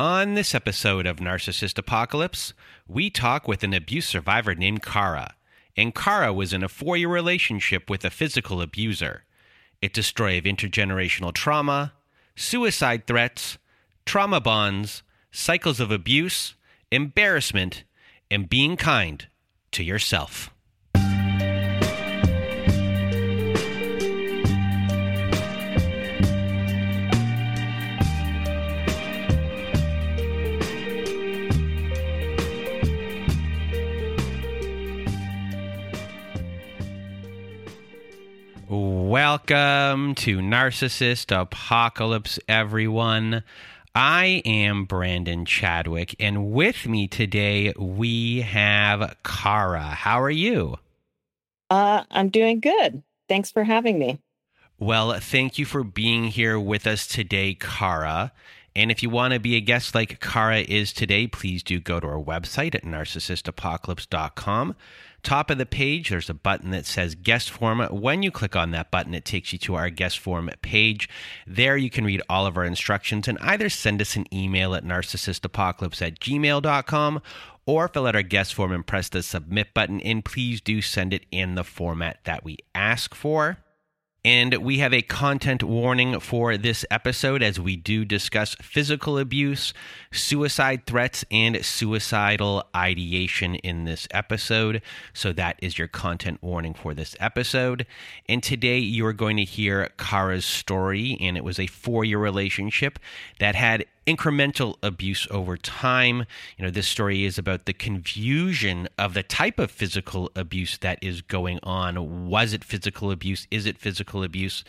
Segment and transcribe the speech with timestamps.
[0.00, 2.54] On this episode of Narcissist Apocalypse,
[2.88, 5.34] we talk with an abuse survivor named Cara.
[5.76, 9.24] And Cara was in a four year relationship with a physical abuser.
[9.82, 11.92] It's a story of intergenerational trauma,
[12.34, 13.58] suicide threats,
[14.06, 16.54] trauma bonds, cycles of abuse,
[16.90, 17.84] embarrassment,
[18.30, 19.26] and being kind
[19.72, 20.48] to yourself.
[39.10, 43.42] Welcome to Narcissist Apocalypse, everyone.
[43.92, 49.82] I am Brandon Chadwick, and with me today we have Cara.
[49.82, 50.76] How are you?
[51.68, 53.02] Uh, I'm doing good.
[53.28, 54.20] Thanks for having me.
[54.78, 58.30] Well, thank you for being here with us today, Cara.
[58.76, 61.98] And if you want to be a guest like Cara is today, please do go
[62.00, 64.76] to our website at narcissistapocalypse.com.
[65.22, 67.80] Top of the page, there's a button that says guest form.
[67.90, 71.08] When you click on that button, it takes you to our guest form page.
[71.46, 74.84] There you can read all of our instructions and either send us an email at
[74.84, 77.20] narcissistapocalypse at gmail.com
[77.66, 80.00] or fill out our guest form and press the submit button.
[80.00, 83.58] And please do send it in the format that we ask for.
[84.24, 89.72] And we have a content warning for this episode as we do discuss physical abuse,
[90.12, 94.82] suicide threats, and suicidal ideation in this episode.
[95.14, 97.86] So that is your content warning for this episode.
[98.28, 102.18] And today you are going to hear Cara's story, and it was a four year
[102.18, 102.98] relationship
[103.38, 106.24] that had incremental abuse over time.
[106.56, 110.98] You know, this story is about the confusion of the type of physical abuse that
[111.02, 112.28] is going on.
[112.28, 113.46] Was it physical abuse?
[113.50, 114.64] Is it physical abuse?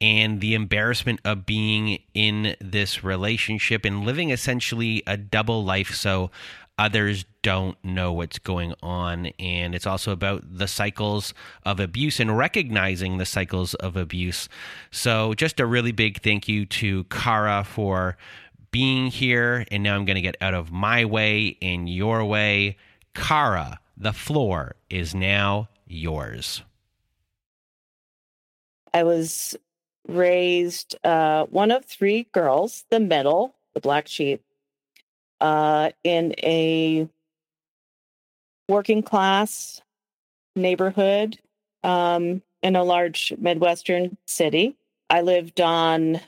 [0.00, 5.94] And the embarrassment of being in this relationship and living essentially a double life.
[5.94, 6.30] So
[6.78, 9.26] others don't know what's going on.
[9.38, 14.48] And it's also about the cycles of abuse and recognizing the cycles of abuse.
[14.90, 18.16] So, just a really big thank you to Cara for
[18.74, 22.76] being here, and now I'm going to get out of my way and your way.
[23.14, 26.60] Cara, the floor is now yours.
[28.92, 29.54] I was
[30.08, 34.42] raised uh, one of three girls, the middle, the black sheep,
[35.40, 37.08] uh, in a
[38.68, 39.82] working class
[40.56, 41.38] neighborhood
[41.84, 44.74] um, in a large Midwestern city.
[45.08, 46.20] I lived on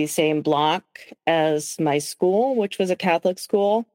[0.00, 0.84] the same block
[1.26, 3.86] as my school, which was a Catholic school,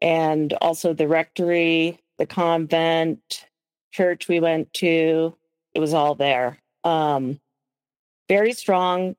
[0.00, 3.46] and also the rectory, the convent,
[3.92, 5.36] church we went to.
[5.74, 6.58] It was all there.
[6.84, 7.38] Um,
[8.28, 9.14] very strong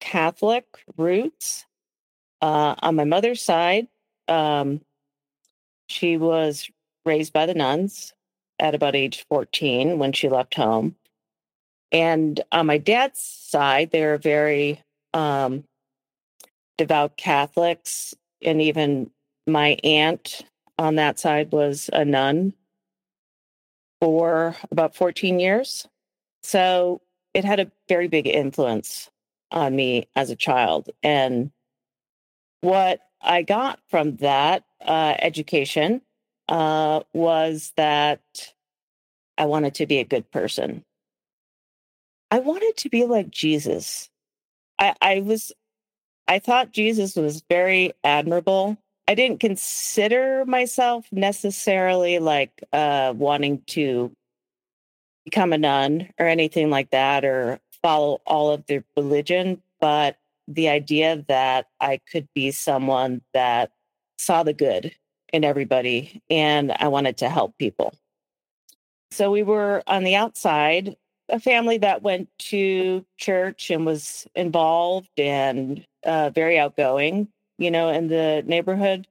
[0.00, 0.64] Catholic
[0.96, 1.66] roots
[2.40, 3.88] uh, on my mother's side.
[4.28, 4.80] Um,
[5.88, 6.70] she was
[7.04, 8.14] raised by the nuns
[8.58, 10.96] at about age 14 when she left home.
[11.90, 14.82] And on my dad's side, they were very
[15.14, 15.64] um,
[16.78, 19.10] devout Catholics, and even
[19.46, 20.42] my aunt
[20.78, 22.54] on that side was a nun
[24.00, 25.86] for about 14 years.
[26.42, 27.00] So
[27.34, 29.10] it had a very big influence
[29.50, 30.90] on me as a child.
[31.02, 31.52] And
[32.62, 36.02] what I got from that uh, education
[36.48, 38.20] uh, was that
[39.38, 40.84] I wanted to be a good person.
[42.30, 44.08] I wanted to be like Jesus.
[44.82, 45.52] I, I was,
[46.26, 48.76] I thought Jesus was very admirable.
[49.06, 54.10] I didn't consider myself necessarily like uh, wanting to
[55.24, 60.16] become a nun or anything like that or follow all of the religion, but
[60.48, 63.70] the idea that I could be someone that
[64.18, 64.92] saw the good
[65.32, 67.94] in everybody and I wanted to help people.
[69.12, 70.96] So we were on the outside
[71.32, 77.88] a family that went to church and was involved and uh, very outgoing, you know,
[77.88, 79.08] in the neighborhood.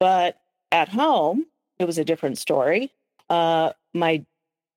[0.00, 0.40] But
[0.72, 1.46] at home,
[1.78, 2.90] it was a different story.
[3.28, 4.24] Uh, my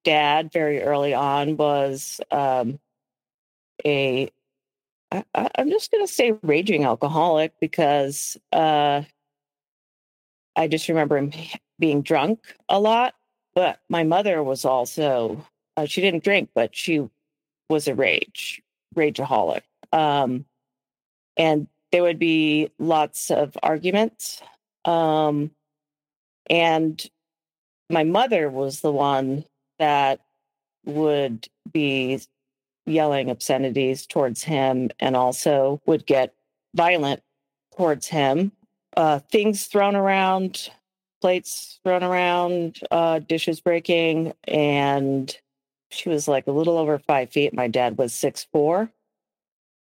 [0.03, 2.79] dad, very early on, was um,
[3.85, 4.29] a
[5.11, 9.01] I, am just going to say raging alcoholic because uh,
[10.55, 11.33] I just remember him
[11.79, 12.39] being drunk
[12.69, 13.15] a lot.
[13.53, 15.45] But my mother was also,
[15.77, 17.07] uh, she didn't drink, but she
[17.69, 18.61] was a rage,
[18.95, 19.61] rageaholic.
[19.91, 20.45] Um,
[21.37, 24.41] and there would be lots of arguments.
[24.85, 25.51] Um,
[26.49, 27.03] and
[27.89, 29.45] my mother was the one
[29.79, 30.21] that
[30.85, 32.21] would be
[32.85, 36.33] yelling obscenities towards him and also would get
[36.73, 37.21] violent
[37.77, 38.51] towards him.
[38.97, 40.69] Uh, things thrown around,
[41.21, 45.37] plates thrown around, uh, dishes breaking, and
[45.91, 47.53] she was like a little over five feet.
[47.53, 48.89] My dad was six four.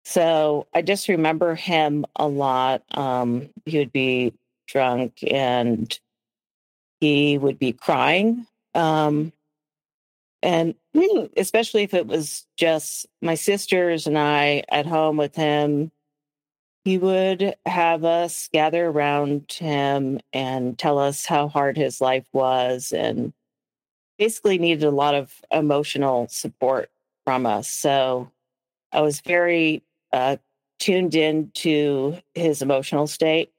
[0.06, 2.84] So I just remember him a lot.
[2.92, 4.34] Um, he would be
[4.68, 5.98] drunk and
[7.00, 8.46] he would be crying.
[8.76, 9.34] Um,
[10.44, 10.76] and
[11.36, 15.92] especially if it was just my sisters and I at home with him,
[16.84, 22.92] he would have us gather around him and tell us how hard his life was
[22.92, 23.34] and
[24.18, 26.90] basically needed a lot of emotional support
[27.26, 27.70] from us.
[27.70, 28.32] So
[28.92, 29.84] I was very
[30.14, 30.38] uh,
[30.80, 33.52] tuned in to his emotional state.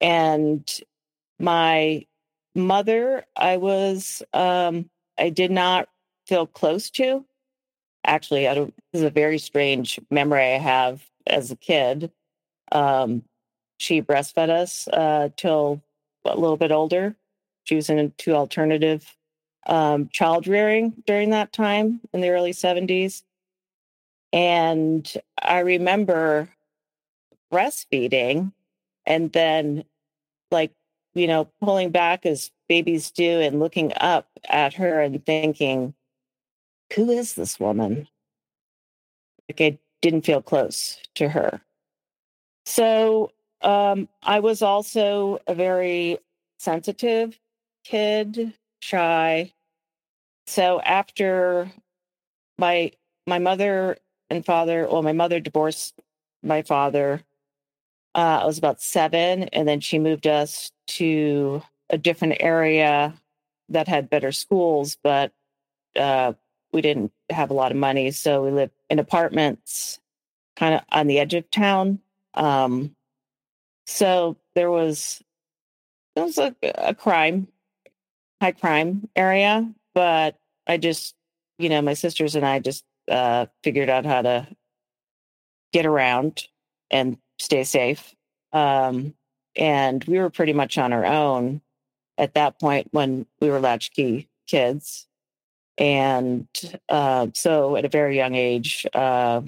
[0.00, 0.68] And
[1.38, 2.06] my
[2.54, 4.88] mother, I was um,
[5.18, 5.88] I did not
[6.26, 7.24] feel close to.
[8.06, 12.10] Actually, I don't, this is a very strange memory I have as a kid.
[12.70, 13.22] Um,
[13.78, 15.82] she breastfed us uh, till
[16.24, 17.16] a little bit older.
[17.64, 19.16] She was into alternative
[19.66, 23.22] um, child rearing during that time in the early 70s.
[24.32, 26.48] And I remember
[27.52, 28.52] breastfeeding
[29.06, 29.84] and then,
[30.50, 30.72] like,
[31.14, 35.94] you know, pulling back as babies do and looking up at her and thinking,
[36.94, 38.08] who is this woman?
[39.48, 41.60] Like I didn't feel close to her.
[42.66, 43.30] So
[43.62, 46.18] um, I was also a very
[46.58, 47.38] sensitive
[47.84, 49.52] kid, shy.
[50.46, 51.70] So after
[52.58, 52.92] my
[53.26, 53.96] my mother
[54.30, 55.94] and father, well, my mother divorced
[56.42, 57.22] my father.
[58.14, 63.14] Uh, I was about seven, and then she moved us to a different area
[63.70, 65.32] that had better schools, but
[65.96, 66.34] uh,
[66.72, 69.98] we didn't have a lot of money, so we lived in apartments,
[70.56, 71.98] kind of on the edge of town.
[72.34, 72.94] Um,
[73.86, 75.22] so there was
[76.14, 77.48] it was a, a crime,
[78.40, 81.14] high crime area, but I just,
[81.58, 84.48] you know, my sisters and I just uh, figured out how to
[85.72, 86.46] get around
[86.90, 88.14] and stay safe.
[88.52, 89.14] Um,
[89.56, 91.60] and we were pretty much on our own
[92.18, 95.06] at that point when we were latchkey kids.
[95.76, 96.46] And
[96.88, 99.42] uh, so at a very young age, uh,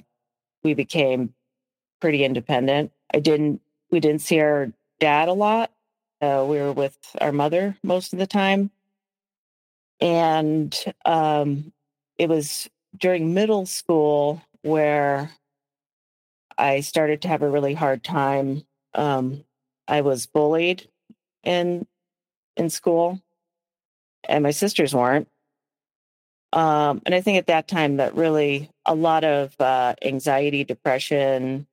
[0.63, 1.33] we became
[2.01, 2.91] pretty independent.
[3.13, 3.61] I didn't,
[3.91, 5.71] we didn't see our dad a lot.
[6.19, 8.71] Uh, we were with our mother most of the time.
[9.99, 11.73] And um,
[12.17, 15.31] it was during middle school where
[16.57, 18.63] I started to have a really hard time.
[18.93, 19.43] Um,
[19.87, 20.87] I was bullied
[21.43, 21.85] in
[22.55, 23.21] in school,
[24.27, 25.27] and my sisters weren't.
[26.53, 31.67] Um, and I think at that time that really a lot of uh, anxiety, depression,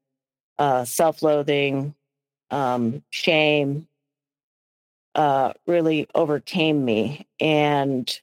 [0.58, 1.94] uh, self-loathing,
[2.50, 3.86] um, shame
[5.14, 8.20] uh, really overcame me, and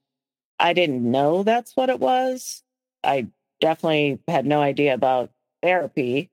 [0.60, 2.64] I didn't know that's what it was.
[3.04, 3.28] I
[3.60, 5.32] definitely had no idea about
[5.62, 6.30] therapy,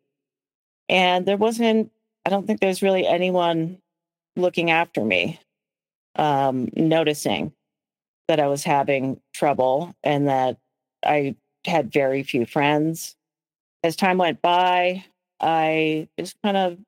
[0.89, 1.91] and there wasn't.
[2.27, 3.79] I don't think there's really anyone
[4.37, 5.41] looking after me
[6.17, 7.53] um, noticing
[8.27, 10.59] that I was having trouble and that
[11.05, 13.17] I had very few friends.
[13.83, 15.05] As time went by,
[15.41, 16.79] I just kind of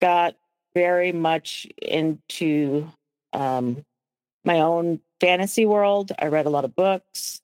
[0.00, 0.36] got
[0.78, 2.86] very much into
[3.32, 3.84] um,
[4.44, 6.12] my own fantasy world.
[6.16, 7.40] I read a lot of books,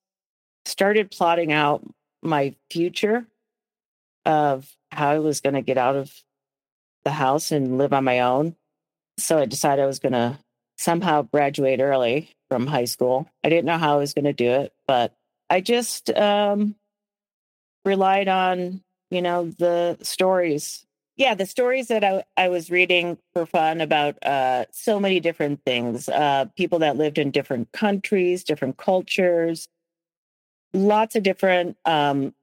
[0.66, 1.82] started plotting out
[2.22, 3.26] my future
[4.24, 6.12] of how I was going to get out of
[7.04, 8.54] the house and live on my own.
[9.18, 10.38] So I decided I was going to
[10.78, 13.28] somehow graduate early from high school.
[13.42, 15.12] I didn't know how I was going to do it, but
[15.50, 16.76] I just um,
[17.84, 20.86] relied on, you know, the stories.
[21.16, 25.62] Yeah, the stories that I, I was reading for fun about uh, so many different
[25.64, 29.68] things uh, people that lived in different countries, different cultures,
[30.72, 32.34] lots of different um,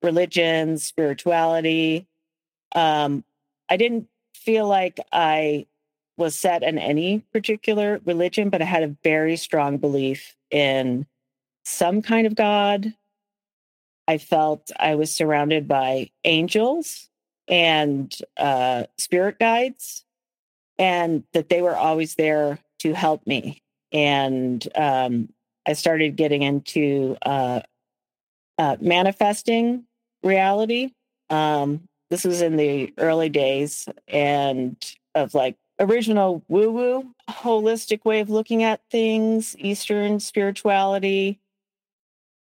[0.00, 2.06] religions, spirituality.
[2.74, 3.24] Um,
[3.68, 5.66] I didn't feel like I
[6.16, 11.06] was set in any particular religion, but I had a very strong belief in
[11.64, 12.94] some kind of God.
[14.06, 17.09] I felt I was surrounded by angels
[17.50, 20.04] and uh, spirit guides,
[20.78, 23.60] and that they were always there to help me.
[23.92, 25.28] And um,
[25.66, 27.60] I started getting into uh,
[28.56, 29.84] uh, manifesting
[30.22, 30.92] reality.
[31.28, 34.76] Um, this was in the early days and
[35.14, 41.40] of like original woo woo, holistic way of looking at things, Eastern spirituality.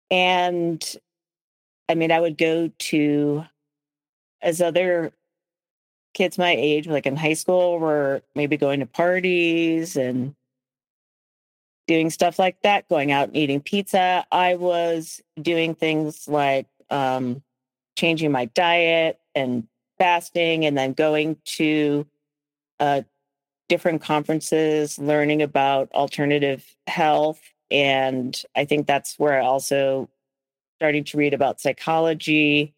[0.09, 0.83] And
[1.89, 3.45] I mean, I would go to,
[4.45, 5.11] as other
[6.13, 10.35] kids my age, like in high school, were maybe going to parties and
[11.87, 14.25] doing stuff like that, going out and eating pizza.
[14.31, 17.41] I was doing things like um,
[17.97, 22.05] changing my diet and fasting, and then going to
[22.79, 23.01] uh,
[23.67, 27.41] different conferences, learning about alternative health.
[27.71, 30.07] And I think that's where I also
[30.77, 32.73] starting to read about psychology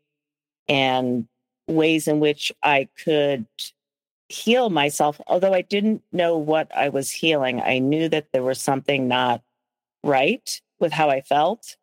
[0.70, 1.28] and
[1.68, 3.46] ways in which I could
[4.30, 5.20] heal myself.
[5.28, 9.42] Although I didn't know what I was healing, I knew that there was something not
[10.04, 11.78] right with how I felt.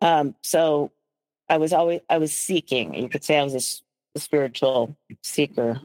[0.00, 0.90] Um, so
[1.48, 2.94] I was always I was seeking.
[2.94, 5.80] You could say I was a, a spiritual seeker.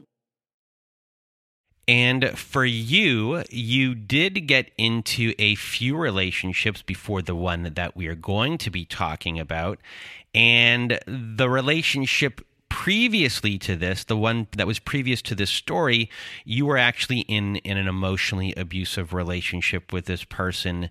[1.88, 8.08] And for you, you did get into a few relationships before the one that we
[8.08, 9.78] are going to be talking about.
[10.34, 16.08] And the relationship previously to this, the one that was previous to this story,
[16.44, 20.90] you were actually in, in an emotionally abusive relationship with this person,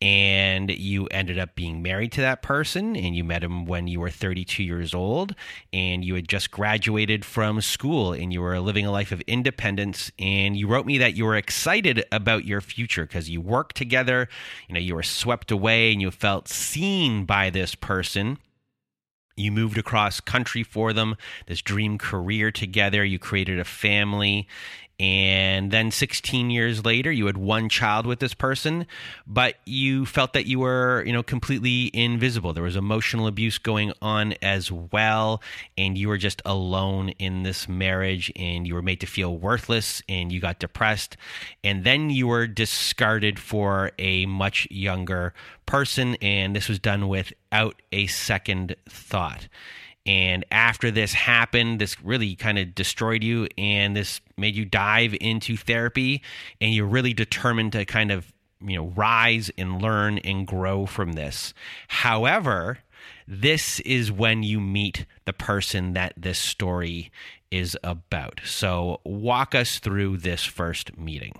[0.00, 4.00] and you ended up being married to that person, and you met him when you
[4.00, 5.34] were 32 years old,
[5.72, 10.10] and you had just graduated from school, and you were living a life of independence.
[10.18, 14.28] And you wrote me that you were excited about your future because you worked together,
[14.68, 18.38] you know, you were swept away, and you felt seen by this person
[19.36, 23.04] you moved across country for them, this dream career together.
[23.04, 24.46] You created a family.
[25.00, 28.86] And then 16 years later, you had one child with this person,
[29.26, 32.52] but you felt that you were, you know, completely invisible.
[32.52, 35.42] There was emotional abuse going on as well.
[35.76, 40.00] And you were just alone in this marriage and you were made to feel worthless
[40.08, 41.16] and you got depressed.
[41.64, 45.34] And then you were discarded for a much younger
[45.66, 46.14] person.
[46.22, 49.48] And this was done without a second thought.
[50.06, 55.16] And after this happened, this really kind of destroyed you, and this made you dive
[55.20, 56.22] into therapy,
[56.60, 61.12] and you're really determined to kind of you know rise and learn and grow from
[61.12, 61.54] this.
[61.88, 62.78] However,
[63.26, 67.10] this is when you meet the person that this story
[67.50, 68.40] is about.
[68.44, 71.34] So, walk us through this first meeting.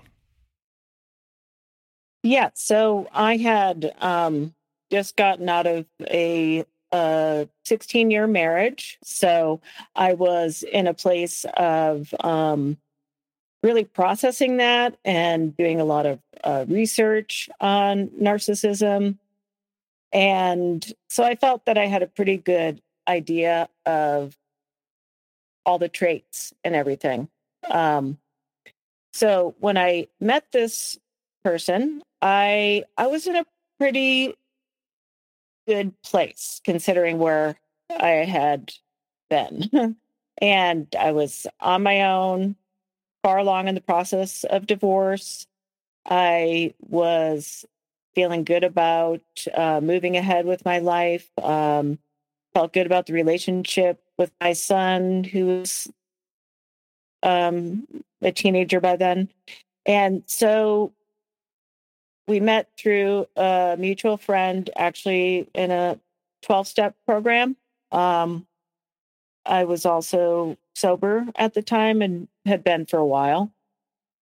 [2.23, 4.55] Yeah, so I had um,
[4.89, 8.97] just gotten out of a a 16 year marriage.
[9.03, 9.61] So
[9.95, 12.77] I was in a place of um,
[13.63, 19.17] really processing that and doing a lot of uh, research on narcissism.
[20.11, 24.37] And so I felt that I had a pretty good idea of
[25.65, 27.27] all the traits and everything.
[27.69, 28.19] Um,
[29.13, 30.99] so when I met this
[31.43, 33.45] person, I I was in a
[33.79, 34.35] pretty
[35.67, 37.55] good place considering where
[37.89, 38.73] I had
[39.29, 39.95] been.
[40.41, 42.55] and I was on my own,
[43.23, 45.47] far along in the process of divorce.
[46.07, 47.65] I was
[48.13, 49.21] feeling good about
[49.53, 51.27] uh, moving ahead with my life.
[51.41, 51.99] Um,
[52.53, 55.91] felt good about the relationship with my son, who was
[57.21, 57.85] um,
[58.21, 59.29] a teenager by then.
[59.85, 60.93] And so
[62.27, 65.99] we met through a mutual friend, actually in a
[66.43, 67.55] 12 step program.
[67.91, 68.47] Um,
[69.45, 73.51] I was also sober at the time and had been for a while.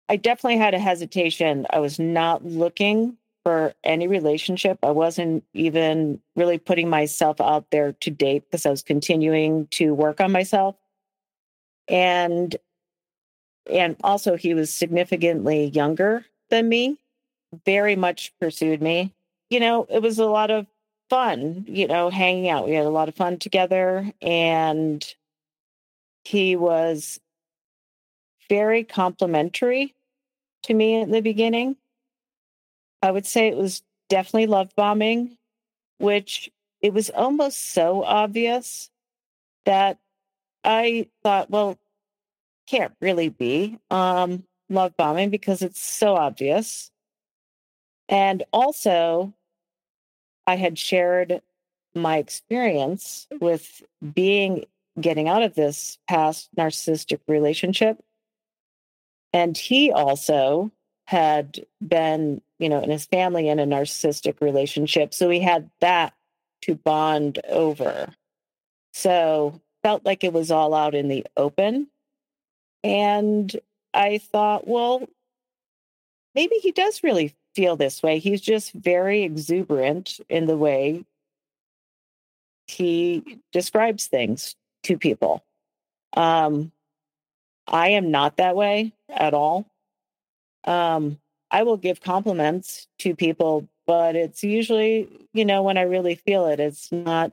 [0.08, 1.66] I definitely had a hesitation.
[1.70, 4.78] I was not looking for any relationship.
[4.82, 9.94] I wasn't even really putting myself out there to date because I was continuing to
[9.94, 10.76] work on myself.
[11.88, 12.54] And
[13.70, 16.98] and also he was significantly younger than me
[17.64, 19.12] very much pursued me.
[19.50, 20.66] You know, it was a lot of
[21.10, 22.66] fun, you know, hanging out.
[22.66, 25.04] We had a lot of fun together and
[26.24, 27.20] he was
[28.48, 29.94] very complimentary
[30.62, 31.76] to me at the beginning.
[33.02, 35.36] I would say it was definitely love bombing,
[35.98, 38.90] which it was almost so obvious
[39.64, 39.98] that
[40.64, 41.78] I thought, well,
[42.66, 46.91] can't really be um, love bombing because it's so obvious.
[48.12, 49.32] And also,
[50.46, 51.40] I had shared
[51.94, 54.66] my experience with being
[55.00, 57.98] getting out of this past narcissistic relationship.
[59.32, 60.70] And he also
[61.06, 65.14] had been, you know, in his family in a narcissistic relationship.
[65.14, 66.12] So we had that
[66.62, 68.12] to bond over.
[68.92, 71.88] So felt like it was all out in the open.
[72.84, 73.58] And
[73.94, 75.08] I thought, well,
[76.34, 78.18] maybe he does really feel this way.
[78.18, 81.04] He's just very exuberant in the way
[82.66, 85.44] he describes things to people.
[86.14, 86.72] Um,
[87.66, 89.66] I am not that way at all.
[90.64, 91.18] Um,
[91.50, 96.46] I will give compliments to people, but it's usually, you know, when I really feel
[96.46, 97.32] it, it's not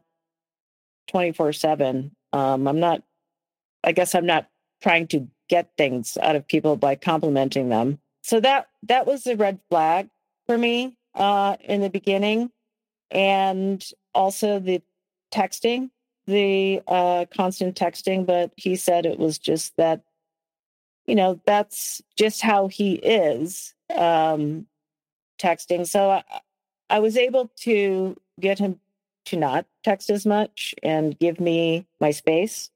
[1.07, 2.11] 24 7.
[2.33, 3.03] Um, I'm not,
[3.83, 4.47] I guess I'm not
[4.81, 7.99] trying to get things out of people by complimenting them.
[8.21, 10.09] So that, that was a red flag
[10.45, 12.51] for me uh, in the beginning.
[13.11, 13.83] And
[14.13, 14.81] also the
[15.33, 15.89] texting,
[16.27, 20.01] the uh, constant texting, but he said it was just that,
[21.05, 24.67] you know, that's just how he is um,
[25.41, 25.87] texting.
[25.87, 26.23] So I,
[26.89, 28.79] I was able to get him
[29.25, 32.69] to not text as much and give me my space.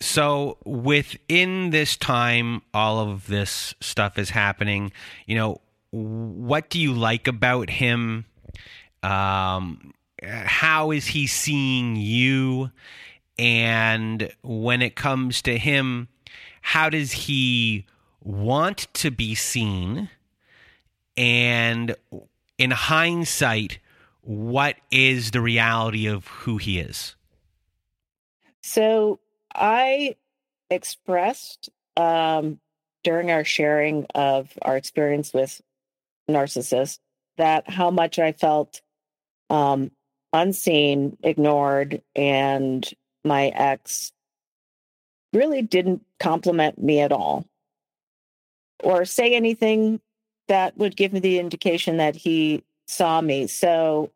[0.00, 4.92] So within this time, all of this stuff is happening.
[5.26, 8.24] You know, what do you like about him?
[9.02, 12.70] Um, how is he seeing you?
[13.38, 16.08] And when it comes to him,
[16.60, 17.86] how does he
[18.22, 20.10] want to be seen?
[21.16, 21.96] And
[22.58, 23.78] in hindsight,
[24.22, 27.14] what is the reality of who he is?
[28.60, 29.20] So
[29.54, 30.16] I
[30.70, 32.60] expressed um,
[33.04, 35.60] during our sharing of our experience with
[36.30, 36.98] narcissists
[37.36, 38.82] that how much I felt
[39.50, 39.90] um,
[40.32, 42.88] unseen, ignored, and
[43.24, 44.12] my ex
[45.32, 47.44] really didn't compliment me at all
[48.82, 50.00] or say anything
[50.48, 53.46] that would give me the indication that he saw me.
[53.46, 54.10] So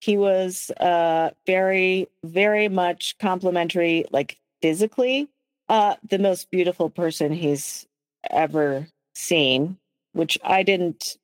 [0.00, 5.28] he was uh, very, very much complimentary, like physically,
[5.68, 7.86] uh, the most beautiful person he's
[8.30, 9.76] ever seen,
[10.14, 11.18] which I didn't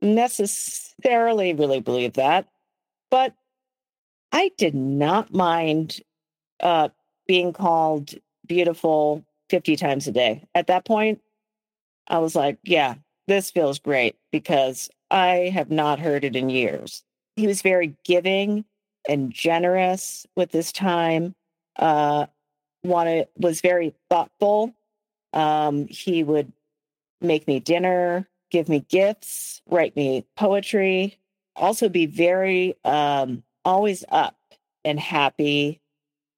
[0.00, 2.48] necessarily really believe that.
[3.10, 3.34] But
[4.32, 6.00] I did not mind
[6.60, 6.88] uh,
[7.26, 8.14] being called
[8.46, 10.48] beautiful 50 times a day.
[10.54, 11.20] At that point,
[12.08, 12.94] I was like, yeah,
[13.28, 17.04] this feels great because I have not heard it in years.
[17.36, 18.64] He was very giving
[19.06, 21.34] and generous with his time.
[21.76, 22.24] Uh,
[22.84, 24.74] wanted was very thoughtful.
[25.32, 26.52] Um, he would
[27.20, 31.18] make me dinner, give me gifts, write me poetry,
[31.56, 34.36] also be very um, always up
[34.84, 35.80] and happy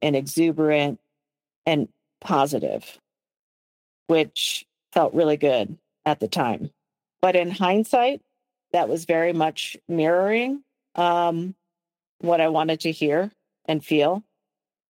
[0.01, 1.01] and exuberant
[1.67, 1.89] and
[2.21, 2.99] positive,
[4.07, 6.71] which felt really good at the time.
[7.21, 8.23] But in hindsight,
[8.73, 10.63] that was very much mirroring
[10.95, 11.55] um,
[12.21, 13.31] what I wanted to hear
[13.67, 14.23] and feel.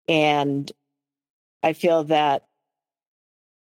[0.09, 0.71] And
[1.67, 2.45] I feel that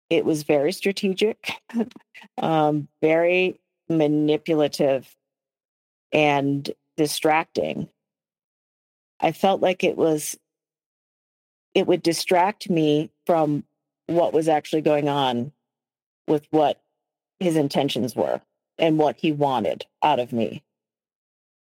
[0.08, 1.50] it was very strategic,
[2.38, 3.58] um, very
[3.88, 5.16] manipulative,
[6.12, 7.88] and distracting.
[9.18, 10.38] I felt like it was,
[11.74, 13.64] it would distract me from
[14.06, 15.50] what was actually going on
[16.28, 16.80] with what
[17.40, 18.40] his intentions were
[18.78, 20.62] and what he wanted out of me.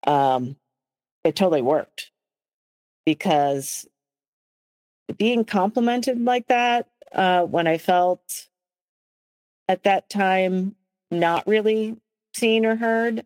[0.08, 0.56] Um,
[1.26, 2.12] it totally worked
[3.06, 3.86] because
[5.18, 8.48] being complimented like that uh, when I felt
[9.68, 10.76] at that time
[11.12, 11.98] not really
[12.34, 13.26] seen or heard,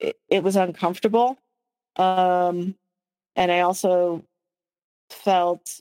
[0.00, 1.38] it, it was uncomfortable.
[1.96, 2.74] Um,
[3.36, 4.24] and I also
[5.10, 5.80] felt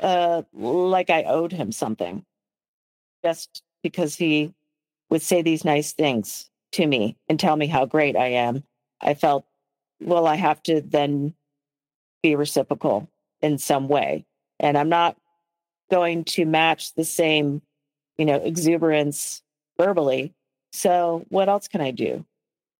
[0.00, 2.24] uh, like I owed him something
[3.24, 4.52] just because he
[5.10, 8.64] would say these nice things to me and tell me how great I am.
[9.00, 9.46] I felt,
[10.00, 11.34] well, I have to then
[12.22, 13.08] be reciprocal
[13.44, 14.24] in some way.
[14.58, 15.18] And I'm not
[15.90, 17.60] going to match the same,
[18.16, 19.42] you know, exuberance
[19.78, 20.32] verbally.
[20.72, 22.24] So what else can I do?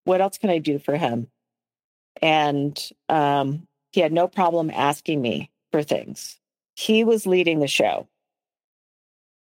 [0.04, 1.28] What else can I do for him?
[2.22, 6.40] And um, he had no problem asking me for things.
[6.76, 8.08] He was leading the show.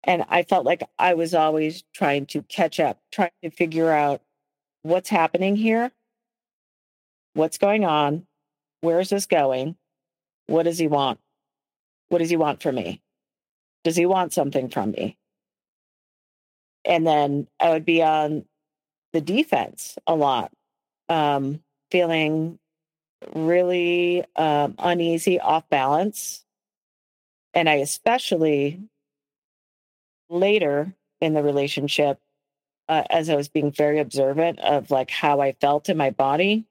[0.03, 4.23] And I felt like I was always trying to catch up, trying to figure out
[4.83, 5.93] what's happening here,
[7.35, 8.27] what's going on,
[8.81, 9.77] where is this going,
[10.47, 11.19] what does he want?
[12.09, 13.03] What does he want from me?
[13.85, 15.17] Does he want something from me?
[16.85, 18.45] And then I would be on
[19.13, 20.53] the defense a lot,
[21.09, 22.59] um, feeling
[23.35, 26.45] really um, uneasy, off balance.
[27.55, 28.81] And I especially
[30.29, 32.19] later in the relationship,
[32.89, 36.65] uh, as I was being very observant of like how I felt in my body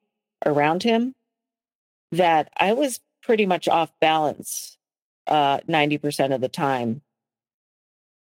[0.45, 1.15] around him,
[2.11, 4.77] that I was pretty much off balance
[5.27, 7.01] uh, 90% of the time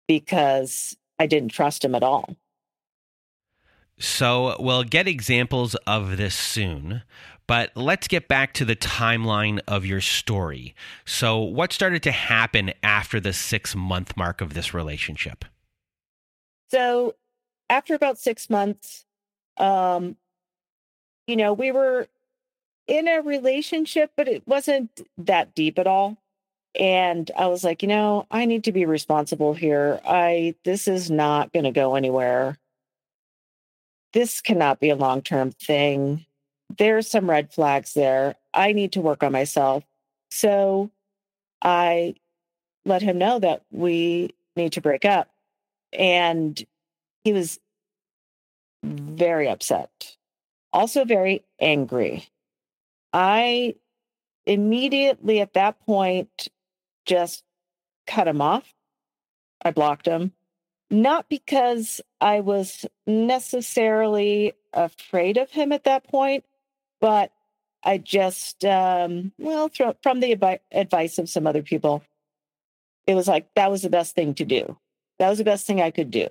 [0.07, 2.35] because I didn't trust him at all.
[3.99, 7.01] So we'll get examples of this soon,
[7.47, 10.75] but let's get back to the timeline of your story.
[11.03, 15.45] So, what started to happen after the six month mark of this relationship?
[16.69, 17.15] So,
[17.71, 19.03] after about six months,
[19.57, 20.15] um,
[21.25, 22.07] you know, we were
[22.87, 26.17] in a relationship, but it wasn't that deep at all.
[26.79, 29.99] And I was like, you know, I need to be responsible here.
[30.05, 32.57] I, this is not going to go anywhere
[34.17, 36.25] this cannot be a long term thing.
[36.77, 38.35] There's some red flags there.
[38.51, 39.83] I need to work on myself.
[40.31, 40.89] So
[41.61, 42.15] I
[42.85, 45.29] let him know that we need to break up.
[45.93, 46.61] And
[47.23, 47.59] he was
[48.83, 50.17] very upset,
[50.73, 52.27] also very angry.
[53.13, 53.75] I
[54.45, 56.49] immediately at that point
[57.05, 57.43] just
[58.05, 58.73] cut him off.
[59.63, 60.33] I blocked him
[60.89, 66.45] not because I was necessarily afraid of him at that point,
[67.01, 67.31] but
[67.83, 69.69] I just, um, well,
[70.01, 72.03] from the advice of some other people,
[73.05, 74.77] it was like that was the best thing to do.
[75.19, 76.27] That was the best thing I could do.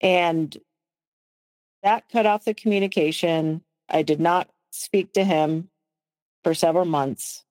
[0.00, 0.56] And
[1.82, 3.62] that cut off the communication.
[3.88, 5.68] I did not speak to him
[6.44, 7.44] for several months.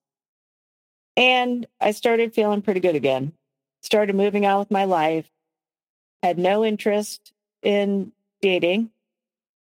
[1.16, 3.32] And I started feeling pretty good again
[3.82, 5.26] started moving on with my life,
[6.22, 8.90] had no interest in dating.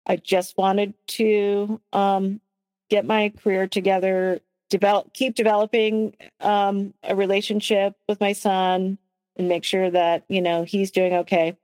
[0.06, 2.40] I just wanted to um,
[2.88, 8.98] get my career together, develop, keep developing um, a relationship with my son,
[9.36, 11.56] and make sure that you know he's doing okay.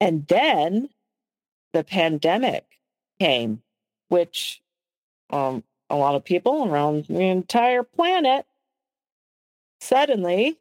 [0.00, 0.88] And then
[1.72, 2.64] the pandemic
[3.18, 3.62] came,
[4.08, 4.62] which
[5.30, 8.46] um, a lot of people around the entire planet
[9.80, 10.58] suddenly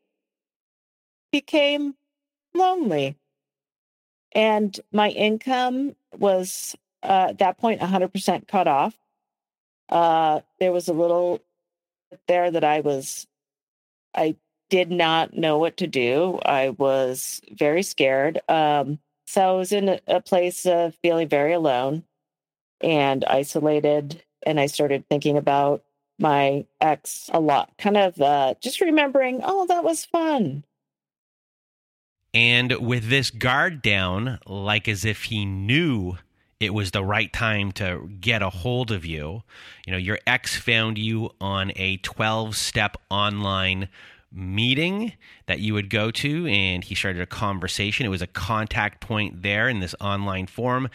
[1.31, 1.95] became
[2.53, 3.15] lonely.
[4.33, 8.97] And my income was uh, at that point 100% cut off.
[9.89, 11.41] Uh, there was a little
[12.27, 13.27] there that I was,
[14.15, 14.35] I
[14.69, 16.39] did not know what to do.
[16.45, 18.39] I was very scared.
[18.49, 22.03] Um, so I was in a, a place of feeling very alone
[22.81, 24.23] and isolated.
[24.47, 25.83] And I started thinking about
[26.19, 30.63] my ex a lot, kind of uh, just remembering, oh, that was fun.
[32.33, 36.17] And with this guard down, like as if he knew
[36.59, 39.43] it was the right time to get a hold of you,
[39.85, 43.89] you know, your ex found you on a 12 step online
[44.37, 45.13] meeting
[45.47, 48.05] that you would go to and he started a conversation.
[48.05, 50.89] It was a contact point there in this online form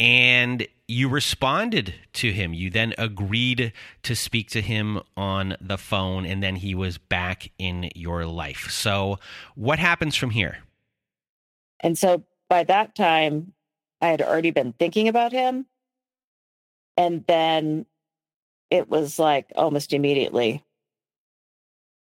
[0.00, 2.52] and you responded to him.
[2.52, 3.72] You then agreed
[4.02, 8.68] to speak to him on the phone and then he was back in your life.
[8.70, 9.18] So
[9.54, 10.58] what happens from here?
[11.80, 13.52] And so by that time,
[14.00, 15.66] I had already been thinking about him.
[16.96, 17.86] And then
[18.70, 20.64] it was like almost immediately,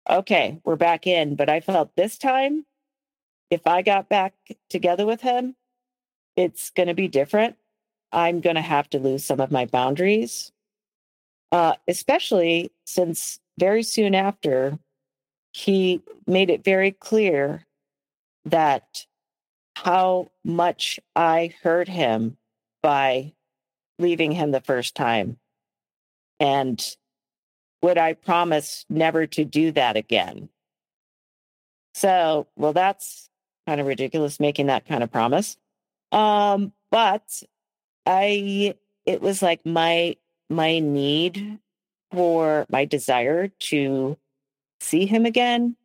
[0.08, 1.34] okay, we're back in.
[1.36, 2.66] But I felt this time,
[3.50, 4.34] if I got back
[4.68, 5.56] together with him,
[6.36, 7.56] it's going to be different.
[8.12, 10.52] I'm going to have to lose some of my boundaries,
[11.52, 14.78] uh, especially since very soon after,
[15.52, 17.64] he made it very clear
[18.44, 19.06] that
[19.76, 22.36] how much I hurt him
[22.82, 23.32] by
[23.98, 25.38] leaving him the first time.
[26.40, 26.84] And
[27.84, 30.48] would I promise never to do that again?
[31.92, 33.28] So, well, that's
[33.66, 35.58] kind of ridiculous making that kind of promise.
[36.10, 37.42] Um, but
[38.06, 40.16] I, it was like my,
[40.48, 41.58] my need
[42.10, 44.16] for my desire to
[44.80, 45.76] see him again,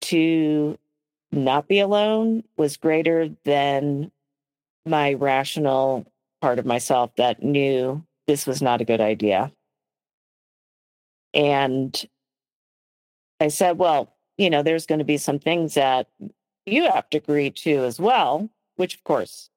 [0.00, 0.78] to
[1.32, 4.10] not be alone was greater than
[4.86, 6.06] my rational
[6.40, 9.52] part of myself that knew this was not a good idea.
[11.34, 12.00] And
[13.40, 16.08] I said, well, you know, there's going to be some things that
[16.66, 19.50] you have to agree to as well, which of course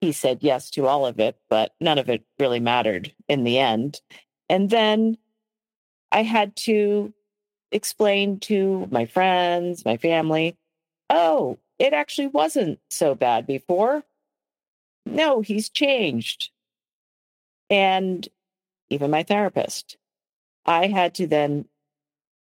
[0.00, 3.58] he said yes to all of it, but none of it really mattered in the
[3.58, 4.00] end.
[4.48, 5.16] And then
[6.12, 7.12] I had to
[7.72, 10.56] explain to my friends, my family,
[11.10, 14.04] oh, it actually wasn't so bad before.
[15.04, 16.50] No, he's changed.
[17.70, 18.28] And
[18.90, 19.96] even my therapist.
[20.66, 21.66] I had to then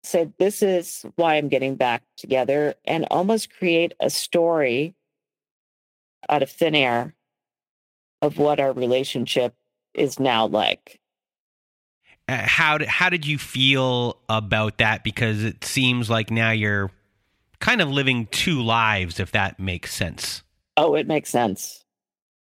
[0.05, 4.95] say, This is why I'm getting back together and almost create a story
[6.29, 7.15] out of thin air
[8.21, 9.55] of what our relationship
[9.95, 11.01] is now like.
[12.29, 15.03] Uh, how did how did you feel about that?
[15.03, 16.91] Because it seems like now you're
[17.59, 20.43] kind of living two lives, if that makes sense.
[20.77, 21.85] Oh, it makes sense.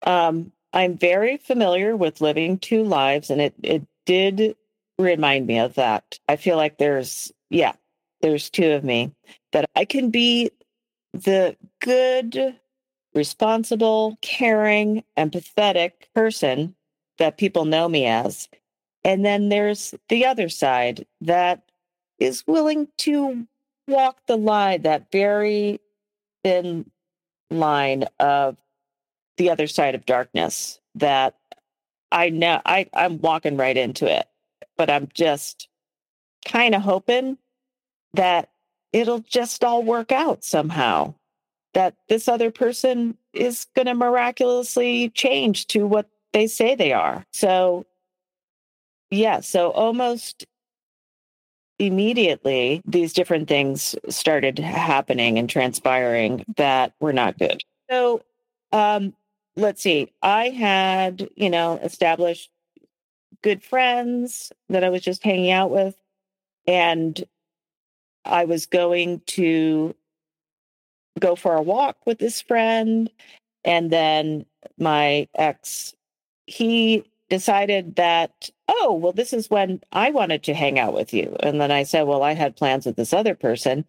[0.04, 4.56] Um, I'm very familiar with living two lives, and it it did
[5.02, 6.20] remind me of that.
[6.28, 7.74] I feel like there's yeah,
[8.22, 9.14] there's two of me
[9.52, 10.52] that I can be
[11.14, 12.56] the good,
[13.14, 16.76] responsible, caring, empathetic person
[17.18, 18.48] that people know me as.
[19.04, 21.64] And then there's the other side that
[22.20, 23.48] is willing to
[23.88, 25.80] walk the line, that very
[26.44, 26.90] thin
[27.50, 28.58] line of
[29.38, 31.36] the other side of darkness that
[32.12, 34.28] I know I, I'm walking right into it.
[34.82, 35.70] But I'm just
[36.44, 37.38] kind of hoping
[38.16, 38.50] that
[38.92, 41.14] it'll just all work out somehow.
[41.76, 47.24] That this other person is going to miraculously change to what they say they are.
[47.32, 47.86] So,
[49.12, 50.48] yeah, so almost
[51.78, 57.62] immediately, these different things started happening and transpiring that were not good.
[57.88, 58.24] So,
[58.72, 59.14] um,
[59.56, 62.50] let's see, I had, you know, established
[63.42, 65.96] good friends that I was just hanging out with.
[66.68, 67.24] And
[68.26, 69.96] I was going to
[71.20, 73.10] go for a walk with this friend.
[73.64, 74.46] And then
[74.78, 75.94] my ex,
[76.46, 81.36] he decided that, oh, well, this is when I wanted to hang out with you.
[81.40, 83.86] And then I said, well, I had plans with this other person.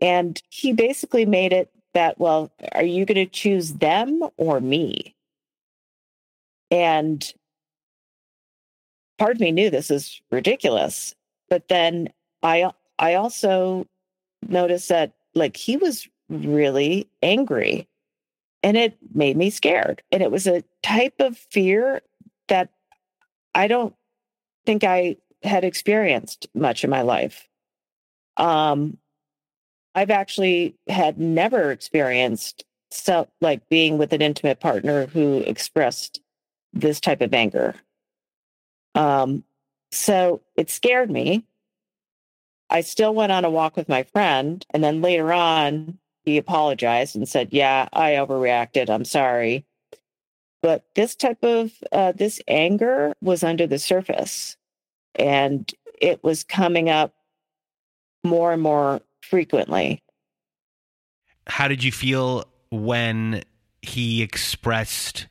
[0.00, 5.14] And he basically made it that, well, are you going to choose them or me?
[6.70, 7.32] And
[9.18, 11.14] part of me knew this is ridiculous.
[11.48, 12.08] But then
[12.42, 13.86] I I also
[14.48, 17.88] noticed that like he was really angry
[18.62, 20.02] and it made me scared.
[20.10, 22.00] And it was a type of fear
[22.48, 22.70] that
[23.54, 23.94] I don't
[24.64, 27.46] think I had experienced much in my life.
[28.36, 28.96] Um,
[29.94, 36.20] I've actually had never experienced so like being with an intimate partner who expressed
[36.72, 37.74] this type of anger.
[38.94, 39.44] Um,
[39.90, 41.44] so it scared me
[42.70, 44.64] I still went on a walk with my friend.
[44.70, 48.90] And then later on, he apologized and said, Yeah, I overreacted.
[48.90, 49.64] I'm sorry.
[50.62, 54.56] But this type of, uh, this anger was under the surface
[55.14, 57.14] and it was coming up
[58.24, 60.02] more and more frequently.
[61.46, 63.44] How did you feel when
[63.82, 65.26] he expressed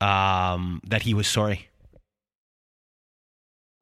[0.00, 1.68] um, that he was sorry?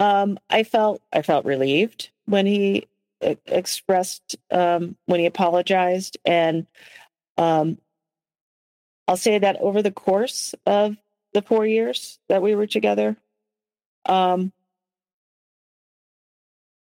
[0.03, 2.89] Um, I felt I felt relieved when he
[3.21, 6.67] expressed um, when he apologized, and
[7.39, 7.79] um,
[9.07, 10.97] I'll say that over the course of
[11.35, 13.17] the four years that we were together,
[14.05, 14.53] um,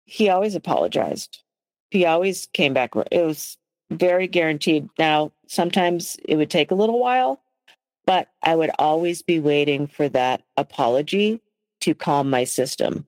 [0.04, 1.44] he always apologized.
[1.92, 2.96] He always came back.
[3.12, 3.56] It was
[3.88, 4.88] very guaranteed.
[4.98, 7.40] Now, sometimes it would take a little while,
[8.04, 11.40] but I would always be waiting for that apology
[11.82, 13.06] to calm my system.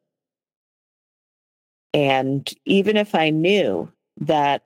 [1.95, 4.65] And even if I knew that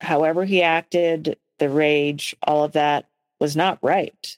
[0.00, 3.06] however he acted, the rage, all of that
[3.38, 4.36] was not right,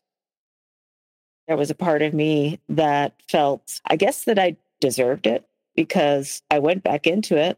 [1.47, 6.43] there was a part of me that felt, I guess, that I deserved it because
[6.51, 7.57] I went back into it.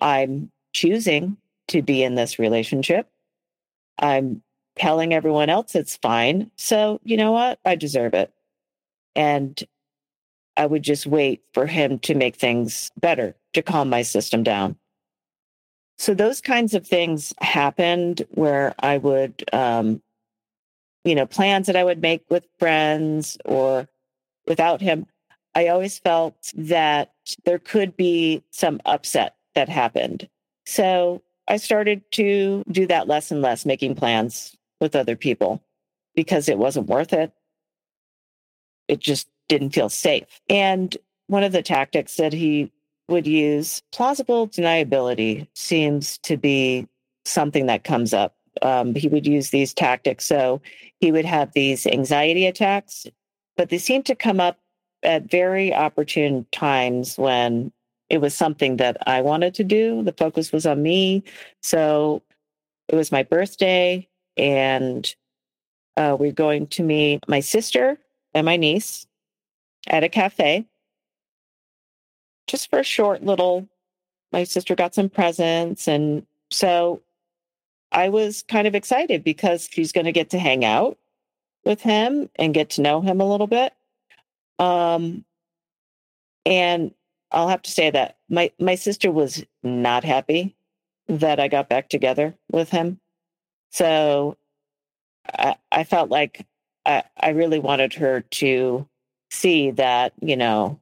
[0.00, 1.36] I'm choosing
[1.68, 3.06] to be in this relationship.
[3.98, 4.42] I'm
[4.76, 6.50] telling everyone else it's fine.
[6.56, 7.58] So, you know what?
[7.64, 8.32] I deserve it.
[9.14, 9.62] And
[10.56, 14.76] I would just wait for him to make things better to calm my system down.
[15.98, 20.00] So those kinds of things happened where I would, um,
[21.04, 23.88] you know, plans that I would make with friends or
[24.46, 25.06] without him.
[25.54, 27.12] I always felt that
[27.44, 30.28] there could be some upset that happened.
[30.66, 35.62] So I started to do that less and less, making plans with other people
[36.14, 37.32] because it wasn't worth it.
[38.86, 40.40] It just didn't feel safe.
[40.48, 42.70] And one of the tactics that he
[43.08, 46.86] would use plausible deniability seems to be
[47.24, 48.34] something that comes up.
[48.62, 50.26] Um, he would use these tactics.
[50.26, 50.60] So
[51.00, 53.06] he would have these anxiety attacks,
[53.56, 54.58] but they seem to come up
[55.02, 57.72] at very opportune times when
[58.10, 60.02] it was something that I wanted to do.
[60.02, 61.22] The focus was on me.
[61.62, 62.22] So
[62.88, 65.14] it was my birthday, and
[65.96, 67.98] uh, we're going to meet my sister
[68.34, 69.06] and my niece
[69.88, 70.66] at a cafe
[72.48, 73.68] just for a short little.
[74.32, 77.00] My sister got some presents, and so
[77.92, 80.98] I was kind of excited because she's going to get to hang out
[81.64, 83.72] with him and get to know him a little bit.
[84.58, 85.24] Um,
[86.44, 86.92] and
[87.30, 90.56] I'll have to say that my my sister was not happy
[91.08, 93.00] that I got back together with him.
[93.70, 94.36] So
[95.32, 96.46] I, I felt like
[96.84, 98.86] I, I really wanted her to
[99.30, 100.80] see that, you know,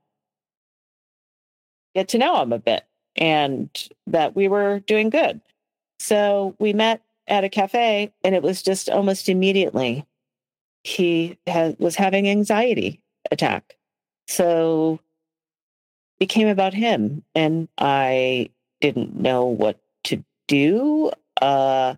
[1.97, 2.85] get to know him a bit
[3.17, 3.71] and
[4.07, 5.41] that we were doing good.
[5.99, 10.05] So we met at a cafe and it was just almost immediately
[10.85, 11.39] he
[11.79, 13.77] was having anxiety attack.
[14.29, 15.01] So
[16.15, 21.11] it became about him and I didn't know what to do.
[21.41, 21.95] Uh,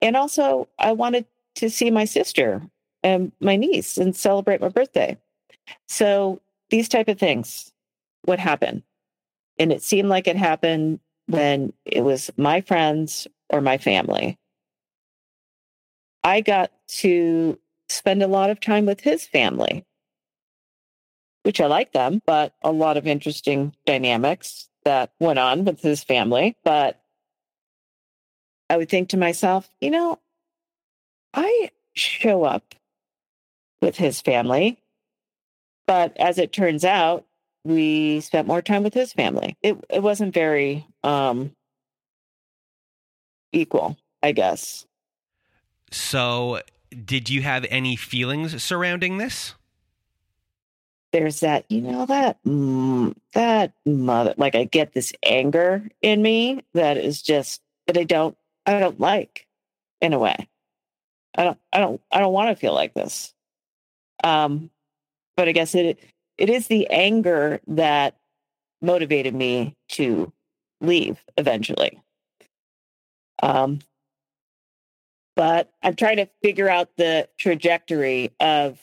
[0.00, 2.62] and also I wanted to see my sister
[3.02, 5.18] and my niece and celebrate my birthday.
[5.88, 7.72] So these type of things
[8.26, 8.84] would happen.
[9.58, 14.38] And it seemed like it happened when it was my friends or my family.
[16.22, 19.84] I got to spend a lot of time with his family,
[21.44, 26.02] which I like them, but a lot of interesting dynamics that went on with his
[26.02, 26.56] family.
[26.64, 27.00] But
[28.68, 30.18] I would think to myself, you know,
[31.34, 32.74] I show up
[33.82, 34.82] with his family.
[35.86, 37.25] But as it turns out,
[37.66, 39.56] we spent more time with his family.
[39.62, 41.52] It it wasn't very um
[43.52, 44.86] equal, I guess.
[45.90, 46.60] So,
[47.04, 49.54] did you have any feelings surrounding this?
[51.12, 54.34] There's that, you know, that mm, that mother.
[54.36, 59.00] Like I get this anger in me that is just that I don't, I don't
[59.00, 59.46] like,
[60.00, 60.48] in a way.
[61.36, 63.32] I don't, I don't, I don't want to feel like this.
[64.24, 64.70] Um,
[65.36, 65.98] but I guess it
[66.38, 68.16] it is the anger that
[68.82, 70.32] motivated me to
[70.80, 72.00] leave eventually.
[73.42, 73.80] Um,
[75.34, 78.78] but I'm trying to figure out the trajectory of,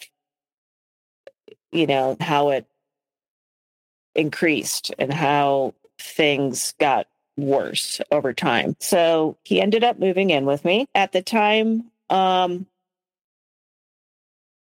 [1.71, 2.67] you know, how it
[4.15, 8.75] increased and how things got worse over time.
[8.79, 10.85] So he ended up moving in with me.
[10.93, 12.67] At the time, um,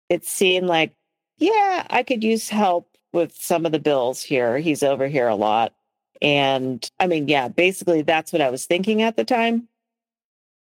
[0.08, 0.92] it seemed like,
[1.38, 4.58] yeah, I could use help with some of the bills here.
[4.58, 5.72] He's over here a lot.
[6.22, 9.68] And I mean, yeah, basically that's what I was thinking at the time.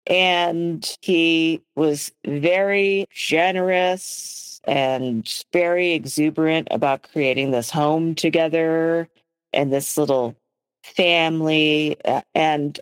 [0.07, 9.07] And he was very generous and very exuberant about creating this home together
[9.53, 10.35] and this little
[10.83, 11.97] family.
[12.35, 12.79] And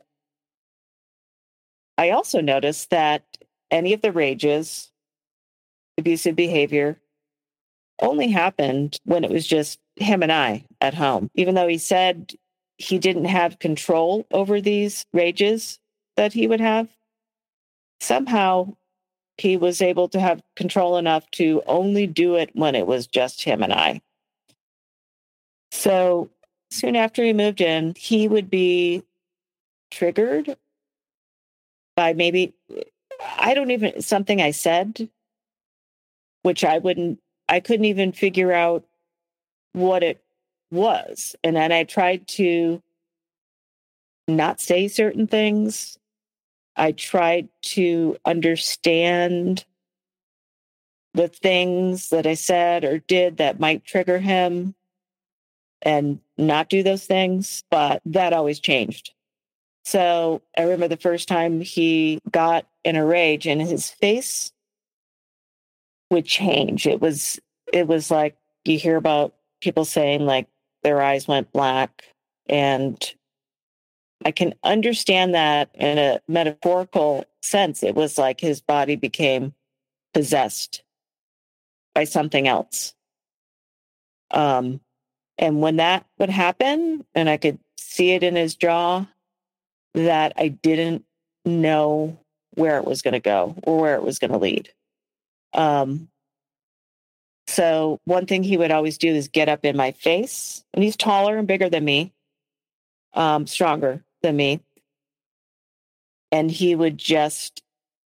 [1.98, 3.24] I also noticed that
[3.70, 4.92] any of the rages,
[5.98, 7.00] abusive behavior,
[8.02, 11.30] only happened when it was just him and I at home.
[11.36, 12.34] Even though he said
[12.78, 15.80] he didn't have control over these rages
[16.18, 16.90] that he would have,
[18.00, 18.76] somehow
[19.38, 23.44] he was able to have control enough to only do it when it was just
[23.44, 24.02] him and I.
[25.72, 26.30] So
[26.70, 29.04] soon after he moved in, he would be
[29.90, 30.58] triggered
[31.96, 32.54] by maybe,
[33.38, 35.10] I don't even, something I said,
[36.44, 37.20] which I wouldn't,
[37.52, 38.86] I couldn't even figure out
[39.74, 40.24] what it
[40.72, 41.36] was.
[41.44, 42.82] And then I tried to
[44.28, 45.98] not say certain things
[46.78, 49.66] I tried to understand
[51.14, 54.74] the things that I said or did that might trigger him
[55.82, 59.12] and not do those things, but that always changed.
[59.84, 64.54] So I remember the first time he got in a rage and his face
[66.12, 66.86] would change.
[66.86, 67.40] It was
[67.74, 70.48] it was like you hear about people saying like
[70.84, 72.04] their eyes went black
[72.48, 73.14] and
[74.24, 77.82] I can understand that in a metaphorical sense.
[77.82, 79.54] It was like his body became
[80.14, 80.84] possessed
[81.96, 82.94] by something else.
[84.30, 84.80] Um,
[85.38, 89.06] and when that would happen, and I could see it in his jaw,
[89.94, 91.04] that I didn't
[91.46, 92.18] know
[92.54, 94.70] where it was going to go or where it was going to lead.
[95.54, 96.10] Um,
[97.48, 100.96] so one thing he would always do is get up in my face, and he's
[100.96, 102.14] taller and bigger than me,
[103.14, 104.62] um, stronger than me.
[106.32, 107.62] And he would just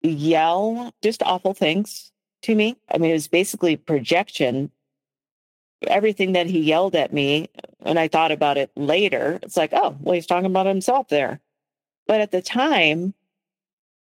[0.03, 2.12] yell just awful things
[2.43, 2.76] to me.
[2.91, 4.70] I mean, it was basically projection.
[5.87, 7.51] Everything that he yelled at me,
[7.84, 11.41] and I thought about it later, it's like, oh, well, he's talking about himself there.
[12.07, 13.12] But at the time,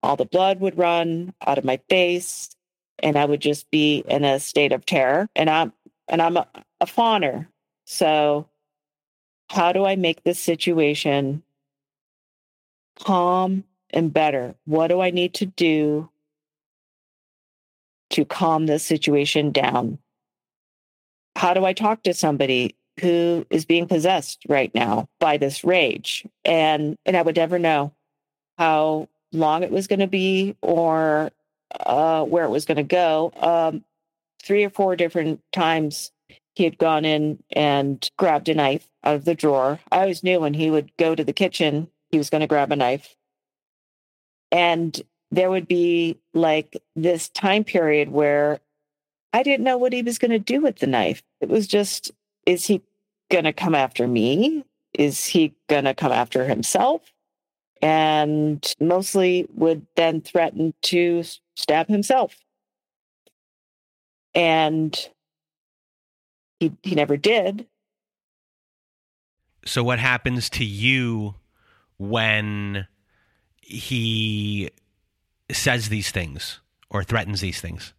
[0.02, 2.56] all the blood would run out of my face,
[3.00, 5.28] and I would just be in a state of terror.
[5.36, 5.72] And I'm
[6.08, 6.46] and I'm a,
[6.80, 7.46] a fawner,
[7.84, 8.48] so
[9.50, 11.42] how do I make this situation
[12.98, 14.54] calm and better?
[14.64, 16.08] What do I need to do
[18.10, 19.98] to calm this situation down?
[21.36, 26.26] How do I talk to somebody who is being possessed right now by this rage?
[26.44, 27.92] And and I would never know
[28.58, 31.30] how long it was going to be or
[31.84, 33.32] uh, where it was going to go.
[33.36, 33.84] Um,
[34.42, 36.12] three or four different times
[36.54, 39.78] he had gone in and grabbed a knife out of the drawer.
[39.92, 42.72] I always knew when he would go to the kitchen, he was going to grab
[42.72, 43.14] a knife.
[44.50, 45.00] And
[45.30, 48.60] there would be like this time period where
[49.32, 51.22] I didn't know what he was going to do with the knife.
[51.40, 52.10] It was just,
[52.46, 52.82] is he
[53.30, 54.64] going to come after me?
[54.94, 57.12] Is he going to come after himself?
[57.80, 61.22] And mostly would then threaten to
[61.56, 62.36] stab himself.
[64.34, 64.96] And
[66.60, 67.66] he, he never did.
[69.64, 71.34] So, what happens to you
[71.98, 72.86] when
[73.60, 74.70] he
[75.52, 76.60] says these things
[76.90, 77.92] or threatens these things?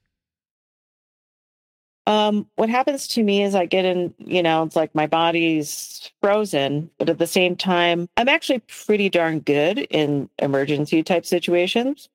[2.10, 6.10] Um, what happens to me is I get in, you know, it's like my body's
[6.24, 12.10] frozen, but at the same time, I'm actually pretty darn good in emergency type situations.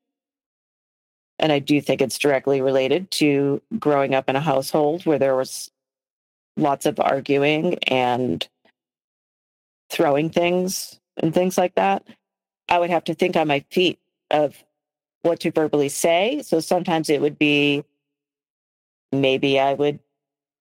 [1.39, 5.37] And I do think it's directly related to growing up in a household where there
[5.37, 5.71] was
[6.57, 8.49] lots of arguing and
[9.91, 12.05] throwing things and things like that.
[12.69, 14.01] I would have to think on my feet
[14.33, 14.57] of
[15.23, 16.43] what to verbally say.
[16.43, 17.85] So sometimes it would be
[19.21, 20.01] maybe I would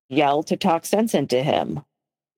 [0.10, 1.82] yell to talk sense into him.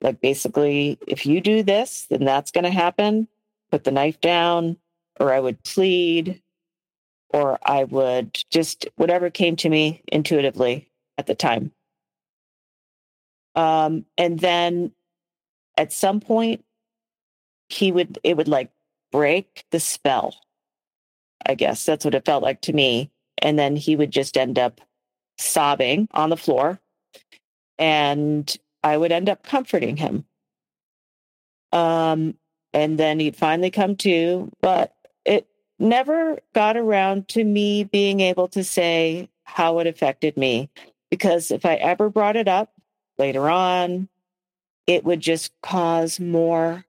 [0.01, 3.27] Like basically, if you do this, then that's going to happen.
[3.71, 4.77] Put the knife down,
[5.19, 6.41] or I would plead,
[7.29, 11.71] or I would just whatever came to me intuitively at the time.
[13.55, 14.91] Um, and then
[15.77, 16.63] at some point,
[17.69, 18.69] he would, it would like
[19.11, 20.35] break the spell.
[21.45, 23.11] I guess that's what it felt like to me.
[23.37, 24.81] And then he would just end up
[25.37, 26.79] sobbing on the floor.
[27.77, 30.25] And I would end up comforting him.
[31.71, 32.35] Um,
[32.73, 35.47] and then he'd finally come to, but it
[35.79, 40.69] never got around to me being able to say how it affected me.
[41.09, 42.71] Because if I ever brought it up
[43.17, 44.09] later on,
[44.87, 46.85] it would just cause more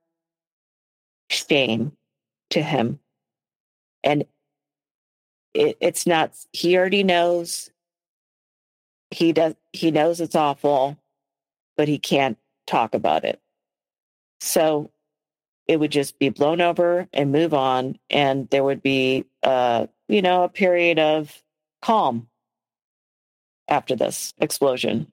[1.30, 1.92] shame
[2.50, 3.00] to him.
[4.04, 4.24] And
[5.54, 7.70] it, it's not, he already knows
[9.10, 10.96] he does he knows it's awful
[11.76, 13.40] but he can't talk about it.
[14.40, 14.90] So
[15.66, 20.22] it would just be blown over and move on and there would be uh you
[20.22, 21.42] know a period of
[21.82, 22.28] calm
[23.68, 25.12] after this explosion.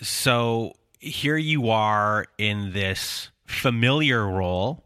[0.00, 4.84] So here you are in this familiar role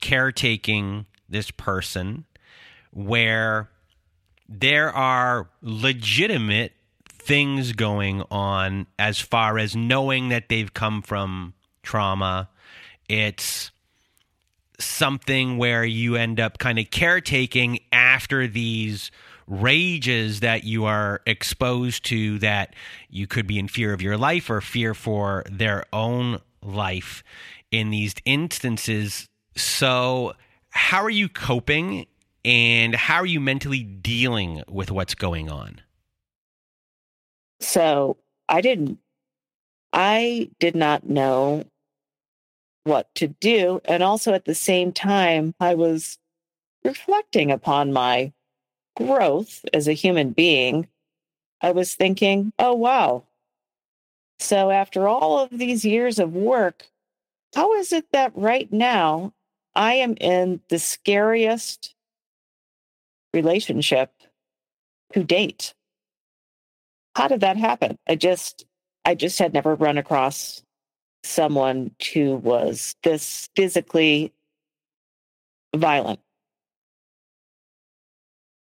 [0.00, 2.26] caretaking this person
[2.92, 3.70] where
[4.48, 6.72] there are legitimate
[7.10, 12.48] things going on as far as knowing that they've come from trauma.
[13.08, 13.70] It's
[14.78, 19.10] something where you end up kind of caretaking after these
[19.46, 22.74] rages that you are exposed to that
[23.10, 27.22] you could be in fear of your life or fear for their own life
[27.70, 29.26] in these instances.
[29.56, 30.34] So,
[30.70, 32.06] how are you coping
[32.44, 35.80] and how are you mentally dealing with what's going on?
[37.60, 38.16] So
[38.48, 38.98] I didn't,
[39.92, 41.64] I did not know
[42.84, 43.80] what to do.
[43.84, 46.18] And also at the same time, I was
[46.84, 48.32] reflecting upon my
[48.96, 50.88] growth as a human being.
[51.60, 53.24] I was thinking, oh, wow.
[54.38, 56.86] So after all of these years of work,
[57.54, 59.32] how is it that right now
[59.74, 61.94] I am in the scariest
[63.32, 64.10] relationship
[65.12, 65.74] to date.
[67.16, 67.98] How did that happen?
[68.08, 68.64] I just
[69.04, 70.62] I just had never run across
[71.24, 74.32] someone who was this physically
[75.74, 76.20] violent.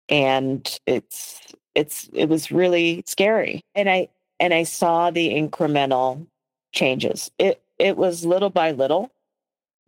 [0.08, 1.40] And it's
[1.74, 3.62] it's it was really scary.
[3.74, 4.08] And I
[4.40, 6.26] and I saw the incremental
[6.72, 7.30] changes.
[7.38, 9.10] It it was little by little.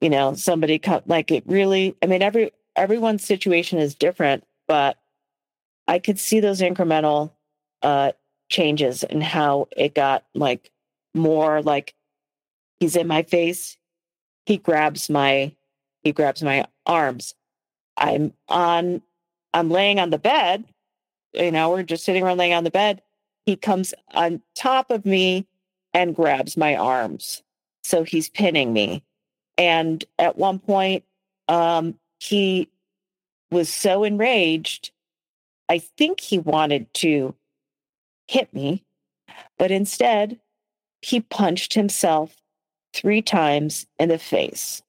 [0.01, 4.97] You know, somebody cut like it really I mean every everyone's situation is different, but
[5.87, 7.33] I could see those incremental
[7.83, 8.12] uh,
[8.49, 10.70] changes and how it got like
[11.14, 11.95] more like
[12.81, 13.77] he's in my face.
[14.47, 15.53] He grabs my
[16.05, 17.35] he grabs my arms.
[17.99, 19.03] I'm on
[19.53, 20.64] I'm laying on the bed.
[21.35, 23.03] You know, we're just sitting around laying on the bed.
[23.45, 25.47] He comes on top of me
[25.93, 27.43] and grabs my arms.
[27.85, 29.05] So he's pinning me.
[29.59, 31.05] And at one point,
[31.49, 32.70] um, he
[33.53, 34.90] was so enraged.
[35.68, 37.34] I think he wanted to
[38.26, 38.84] hit me,
[39.59, 40.40] but instead,
[41.03, 42.36] he punched himself
[42.92, 44.82] three times in the face.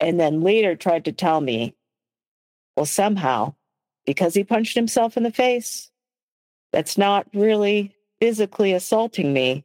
[0.00, 1.74] And then later tried to tell me,
[2.76, 3.54] well, somehow,
[4.06, 5.90] because he punched himself in the face,
[6.72, 9.64] that's not really physically assaulting me.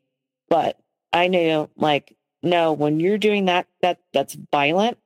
[0.50, 0.80] But
[1.14, 4.98] I knew, like, no, when you're doing that, that that's violent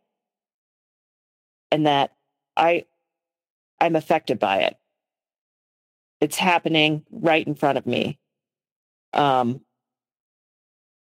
[1.71, 2.11] and that
[2.57, 2.85] I
[3.81, 4.77] I'm affected by it.
[6.21, 8.19] It's happening right in front of me.
[9.11, 9.61] Um,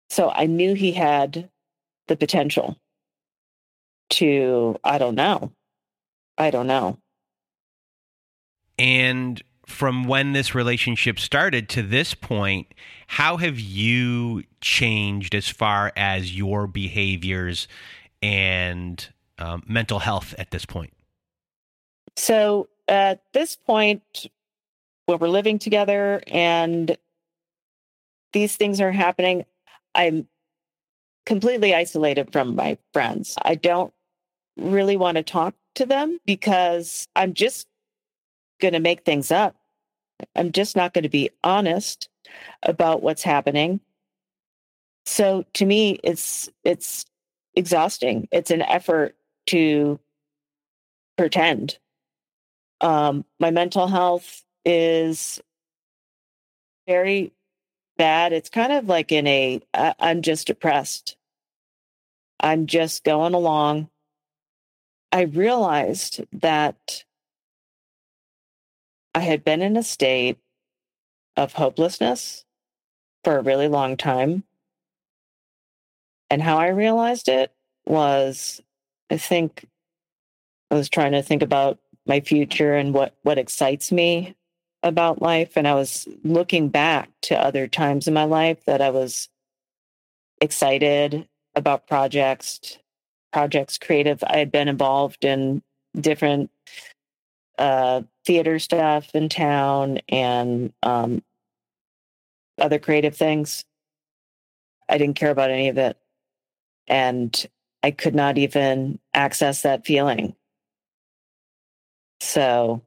[0.10, 1.50] so I knew he had
[2.08, 2.78] the potential
[4.12, 5.52] to, I don't know.
[6.38, 6.98] I don't know.
[8.80, 12.74] And from when this relationship started to this point,
[13.08, 17.68] how have you changed as far as your behaviors
[18.22, 19.06] and
[19.38, 20.94] um, mental health at this point?
[22.16, 24.28] So at this point,
[25.06, 26.98] when we're living together and
[28.32, 29.46] these things are happening,
[29.96, 30.28] I'm
[31.26, 33.36] completely isolated from my friends.
[33.42, 33.94] I don't
[34.58, 37.68] really want to talk to them because I'm just
[38.60, 39.56] going to make things up.
[40.36, 42.10] I'm just not going to be honest
[42.64, 43.80] about what's happening.
[45.06, 47.06] So to me it's it's
[47.56, 48.28] exhausting.
[48.32, 49.16] It's an effort
[49.48, 50.00] to
[51.18, 51.78] pretend.
[52.82, 55.42] Um, my mental health is
[56.88, 57.32] very
[57.98, 58.34] bad.
[58.34, 61.16] It's kind of like in a, I, I'm just depressed.
[62.40, 63.90] I'm just going along.
[65.12, 67.06] I realized that
[69.16, 70.38] I had been in a state
[71.38, 72.46] of hopelessness
[73.24, 74.44] for a really long time.
[76.30, 77.52] And how I realized it
[77.86, 78.62] was
[79.10, 79.66] I think
[80.72, 84.36] I was trying to think about my future and what what excites me
[84.82, 85.56] about life.
[85.56, 89.30] And I was looking back to other times in my life that I was
[90.42, 92.78] excited about projects
[93.32, 94.24] projects creative.
[94.28, 95.64] I had been involved in
[96.00, 96.52] different
[97.58, 101.24] uh, theater stuff in town and um,
[102.58, 103.66] other creative things.
[104.88, 105.98] I didn't care about any of it.
[106.88, 107.48] And
[107.82, 110.36] I could not even access that feeling
[112.24, 112.82] so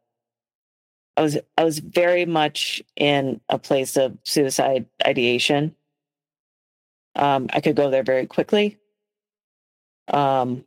[1.16, 5.74] I was I was very much in a place of suicide ideation.
[7.14, 8.78] Um, I could go there very quickly.
[10.08, 10.64] Um,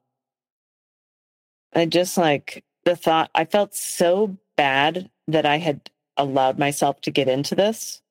[1.74, 7.12] and just like the thought, I felt so bad that I had allowed myself to
[7.12, 8.02] get into this,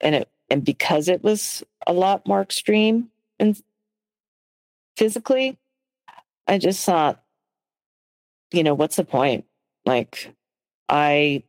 [0.00, 3.08] and it and because it was a lot more extreme
[3.38, 3.60] and
[4.96, 5.58] physically,
[6.46, 7.22] I just thought,
[8.52, 9.44] you know, what's the point?
[9.84, 10.34] Like,
[10.88, 11.42] I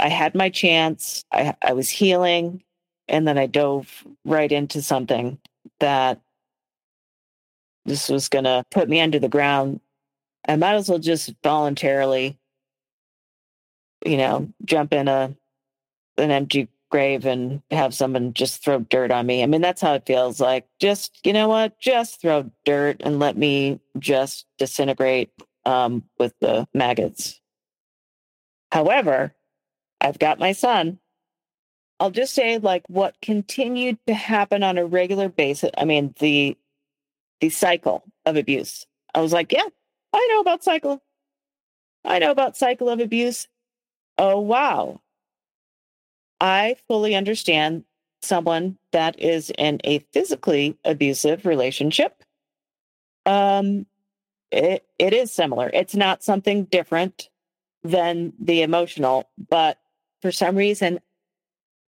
[0.00, 1.24] I had my chance.
[1.32, 2.62] I I was healing,
[3.08, 5.38] and then I dove right into something
[5.80, 6.20] that
[7.84, 9.80] this was going to put me under the ground.
[10.48, 12.38] I might as well just voluntarily,
[14.04, 15.34] you know, jump in a
[16.16, 19.42] an empty grave and have someone just throw dirt on me.
[19.42, 20.64] I mean, that's how it feels like.
[20.78, 21.78] Just, you know what?
[21.80, 25.30] Just throw dirt and let me just disintegrate
[25.64, 27.40] um, with the maggots.
[28.72, 29.34] However,
[30.00, 30.98] I've got my son.
[32.00, 35.70] I'll just say, like, what continued to happen on a regular basis.
[35.78, 36.56] I mean, the
[37.40, 38.86] the cycle of abuse.
[39.14, 39.66] I was like, yeah,
[40.12, 41.02] I know about cycle.
[42.04, 43.48] I know about cycle of abuse.
[44.18, 45.00] Oh wow.
[46.40, 47.84] I fully understand
[48.22, 52.22] someone that is in a physically abusive relationship.
[53.26, 53.86] Um,
[54.54, 55.70] it, it is similar.
[55.72, 57.28] It's not something different
[57.82, 59.78] than the emotional, but
[60.22, 61.00] for some reason,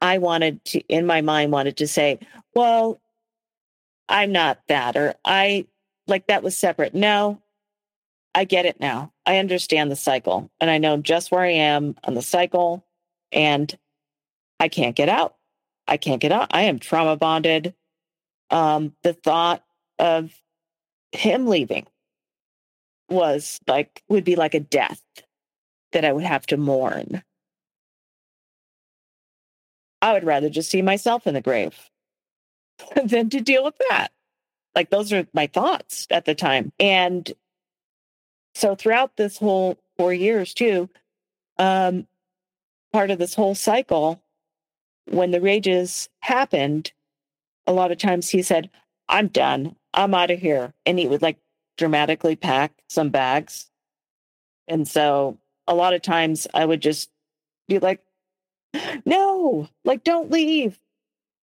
[0.01, 2.19] I wanted to, in my mind, wanted to say,
[2.55, 3.01] well,
[4.09, 5.67] I'm not that, or I
[6.07, 6.95] like that was separate.
[6.95, 7.41] No,
[8.35, 9.13] I get it now.
[9.25, 12.85] I understand the cycle and I know just where I am on the cycle
[13.33, 13.77] and
[14.61, 15.37] I can't get out.
[15.89, 16.49] I can't get out.
[16.51, 17.75] I am trauma bonded.
[18.51, 19.65] Um, the thought
[19.99, 20.33] of
[21.13, 21.87] him leaving
[23.09, 25.03] was like would be like a death
[25.93, 27.23] that I would have to mourn.
[30.03, 31.91] I would rather just see myself in the grave
[33.05, 34.09] than to deal with that.
[34.75, 36.73] Like those are my thoughts at the time.
[36.79, 37.33] And
[38.55, 40.89] so throughout this whole four years too,
[41.59, 42.07] um,
[42.93, 44.21] part of this whole cycle,
[45.07, 46.93] when the rages happened,
[47.67, 48.71] a lot of times he said,
[49.09, 49.77] I'm done.
[49.95, 50.75] I'm out of here.
[50.85, 51.39] And he would like
[51.77, 53.67] dramatically pack some bags.
[54.69, 57.11] And so a lot of times I would just
[57.69, 58.03] be like,
[59.05, 60.79] no, like, don't leave.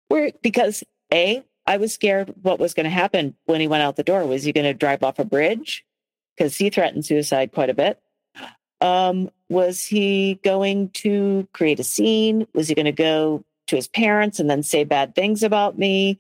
[0.10, 3.96] We're because A, I was scared what was going to happen when he went out
[3.96, 4.26] the door.
[4.26, 5.86] Was he going to drive off a bridge?
[6.36, 8.00] Because he threatened suicide quite a bit.
[8.82, 12.46] Um, was he going to create a scene?
[12.54, 16.20] Was he going to go to his parents and then say bad things about me?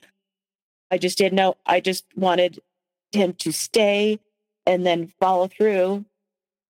[0.89, 1.57] I just didn't know.
[1.65, 2.59] I just wanted
[3.15, 4.19] him to stay
[4.65, 6.05] and then follow through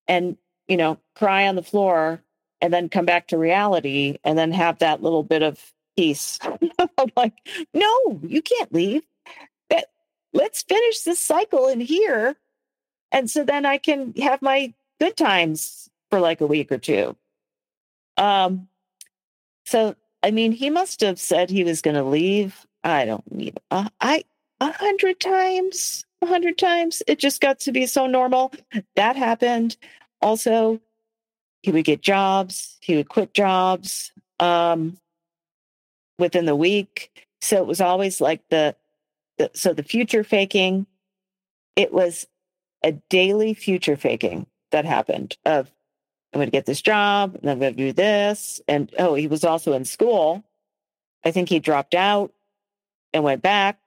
[0.08, 0.38] and,
[0.68, 2.22] you know, cry on the floor
[2.62, 6.40] and then come back to reality and then have that little bit of peace.
[6.80, 7.34] I'm like,
[7.74, 9.04] no, you can't leave.
[10.36, 12.36] Let's finish this cycle in here.
[13.10, 17.16] And so then I can have my good times for like a week or two.
[18.18, 18.68] Um,
[19.66, 22.68] so I mean, he must have said he was going to leave.
[22.84, 23.58] I don't need.
[23.72, 24.26] I
[24.60, 27.02] a hundred times, a hundred times.
[27.08, 28.54] It just got to be so normal.
[28.96, 29.78] That happened.
[30.22, 30.80] Also,
[31.62, 32.78] he would get jobs.
[32.82, 34.98] He would quit jobs um,
[36.20, 37.12] within the week.
[37.42, 38.76] So it was always like the,
[39.38, 40.88] the so the future faking.
[41.76, 42.28] It was
[42.84, 45.72] a daily future faking that happened of
[46.34, 48.62] I'm going to get this job and I'm going to do this.
[48.68, 50.44] And oh, he was also in school.
[51.24, 52.32] I think he dropped out
[53.14, 53.80] and went back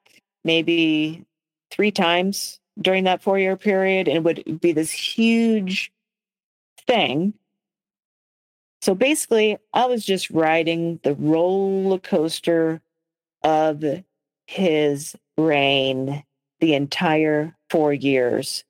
[0.44, 1.26] maybe
[1.70, 4.08] three times during that four year period.
[4.08, 5.92] And it would be this huge
[6.86, 7.34] thing.
[8.80, 12.80] So basically, I was just riding the roller coaster
[13.42, 13.84] of
[14.46, 16.22] his reign
[16.60, 18.64] the entire four years.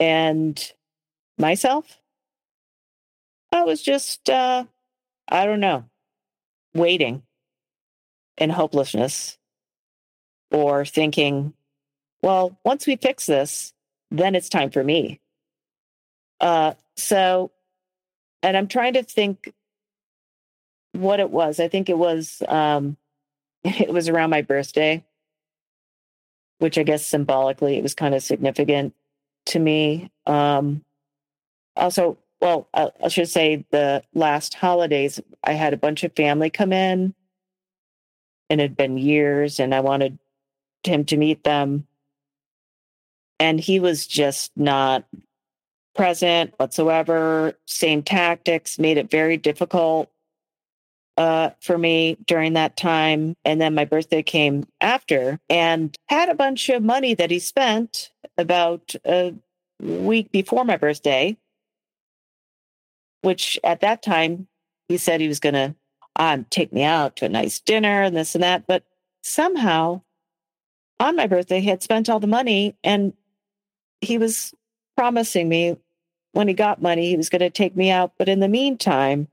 [0.00, 0.60] And
[1.38, 2.00] myself,
[3.52, 4.64] I was just, uh,
[5.28, 5.84] I don't know,
[6.74, 7.22] waiting
[8.36, 9.38] in hopelessness
[10.54, 11.52] or thinking,
[12.22, 13.72] well, once we fix this,
[14.12, 15.20] then it's time for me.
[16.38, 17.50] Uh, so,
[18.40, 19.52] and I'm trying to think
[20.92, 21.58] what it was.
[21.58, 22.96] I think it was, um,
[23.64, 25.02] it was around my birthday,
[26.60, 28.94] which I guess symbolically it was kind of significant
[29.46, 30.08] to me.
[30.24, 30.84] Um,
[31.74, 36.48] also, well, I, I should say the last holidays, I had a bunch of family
[36.48, 37.12] come in
[38.48, 40.20] and it had been years and I wanted
[40.86, 41.86] him to meet them.
[43.40, 45.04] And he was just not
[45.94, 47.54] present whatsoever.
[47.66, 50.10] Same tactics made it very difficult
[51.16, 53.36] uh, for me during that time.
[53.44, 58.10] And then my birthday came after and had a bunch of money that he spent
[58.38, 59.34] about a
[59.80, 61.36] week before my birthday
[63.24, 64.46] which at that time
[64.88, 65.74] he said he was going to
[66.16, 68.66] um, take me out to a nice dinner and this and that.
[68.66, 68.84] But
[69.22, 70.02] somehow
[71.00, 73.12] on my birthday, he had spent all the money and
[74.00, 74.54] he was
[74.96, 75.76] promising me
[76.32, 78.12] when he got money, he was going to take me out.
[78.18, 79.28] But in the meantime,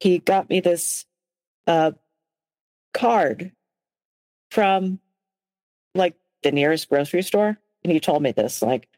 [0.00, 1.06] he got me this
[1.66, 1.92] uh,
[2.92, 3.52] card
[4.50, 4.98] from
[5.94, 7.56] like the nearest grocery store.
[7.84, 8.88] And he told me this like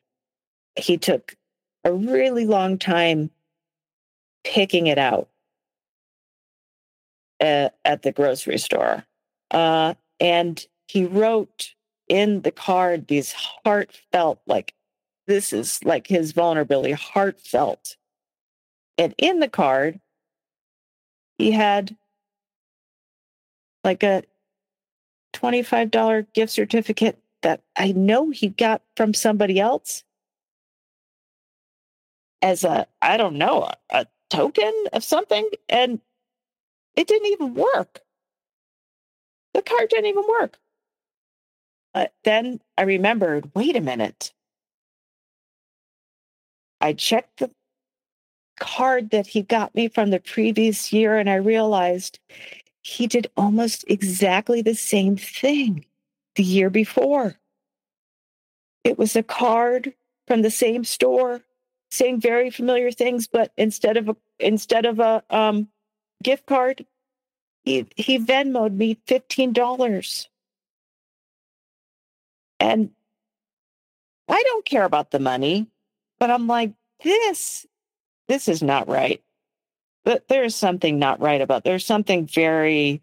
[0.77, 1.37] he took
[1.85, 3.31] a really long time
[4.43, 5.29] picking it out
[7.41, 9.05] at, at the grocery store.
[9.51, 11.75] Uh, and he wrote
[12.09, 14.75] in the card these heartfelt, like,
[15.27, 17.97] this is like his vulnerability, heartfelt.
[18.97, 20.01] And in the card,
[21.37, 21.97] he had
[23.85, 24.25] like a
[25.35, 30.03] $25 gift certificate that I know he got from somebody else
[32.43, 36.01] as a, I don't know, a, a token of something and
[36.97, 38.01] it didn't even work.
[39.55, 40.59] The card didn't even work.
[41.95, 44.33] Uh, then I remembered wait a minute.
[46.81, 47.51] I checked the
[48.61, 52.19] card that he got me from the previous year and I realized
[52.83, 55.85] he did almost exactly the same thing
[56.37, 57.37] the year before.
[58.85, 59.95] It was a card
[60.27, 61.43] from the same store
[61.91, 65.69] saying very familiar things, but instead of a instead of a um,
[66.23, 66.87] gift card,
[67.65, 70.29] he he Venmoed me fifteen dollars,
[72.61, 72.91] and
[74.29, 75.67] I don't care about the money,
[76.19, 77.67] but I'm like this
[78.29, 79.23] this is not right.
[80.05, 81.65] But there's something not right about.
[81.65, 83.03] There's something very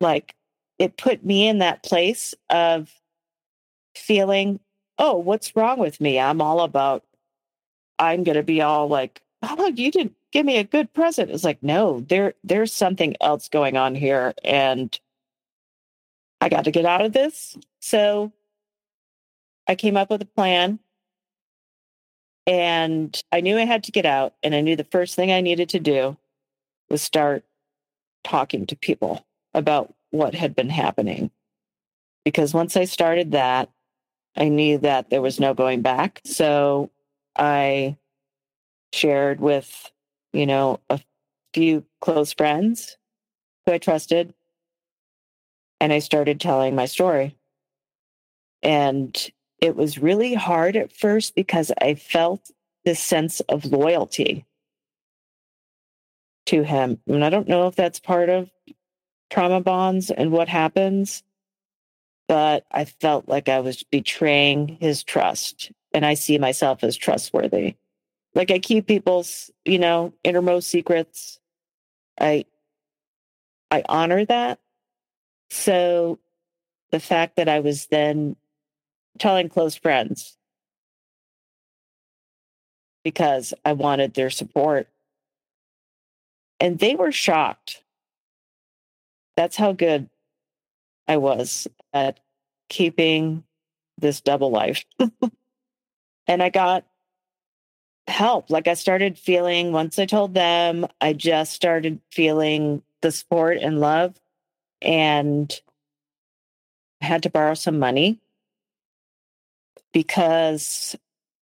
[0.00, 0.34] like
[0.78, 2.90] it put me in that place of
[3.94, 4.60] feeling,
[4.98, 6.18] oh, what's wrong with me?
[6.18, 7.04] I'm all about
[7.98, 11.62] I'm to be all like, "Oh, you didn't give me a good present." It's like,
[11.62, 14.98] no, there there's something else going on here, and
[16.40, 17.56] I got to get out of this.
[17.80, 18.32] So
[19.68, 20.78] I came up with a plan
[22.46, 24.34] and I knew I had to get out.
[24.42, 26.16] And I knew the first thing I needed to do
[26.90, 27.44] was start
[28.24, 31.30] talking to people about what had been happening.
[32.24, 33.70] Because once I started that,
[34.36, 36.20] I knew that there was no going back.
[36.24, 36.90] So
[37.36, 37.96] I
[38.92, 39.90] shared with,
[40.32, 41.00] you know, a
[41.54, 42.96] few close friends
[43.66, 44.34] who I trusted.
[45.80, 47.36] And I started telling my story.
[48.62, 49.30] And
[49.62, 52.50] it was really hard at first because I felt
[52.84, 54.44] this sense of loyalty
[56.46, 56.98] to him.
[57.06, 58.50] And I don't know if that's part of
[59.30, 61.22] trauma bonds and what happens,
[62.26, 65.70] but I felt like I was betraying his trust.
[65.94, 67.76] And I see myself as trustworthy.
[68.34, 71.38] Like I keep people's, you know, innermost secrets.
[72.20, 72.46] I
[73.70, 74.58] I honor that.
[75.50, 76.18] So
[76.90, 78.36] the fact that I was then
[79.18, 80.36] telling close friends
[83.04, 84.88] because I wanted their support.
[86.60, 87.82] And they were shocked.
[89.36, 90.08] That's how good
[91.08, 92.20] I was at
[92.68, 93.44] keeping
[93.98, 94.84] this double life.
[96.26, 96.86] and I got
[98.06, 98.50] help.
[98.50, 103.80] Like I started feeling, once I told them, I just started feeling the support and
[103.80, 104.14] love.
[104.80, 105.52] And
[107.00, 108.21] I had to borrow some money
[109.92, 110.96] because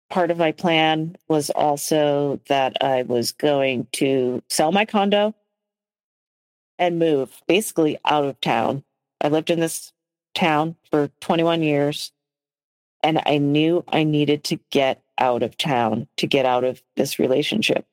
[0.09, 5.33] part of my plan was also that I was going to sell my condo
[6.77, 8.83] and move basically out of town.
[9.21, 9.91] I lived in this
[10.35, 12.11] town for 21 years
[13.01, 17.19] and I knew I needed to get out of town to get out of this
[17.19, 17.85] relationship.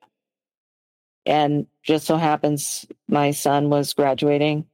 [1.26, 4.66] And just so happens my son was graduating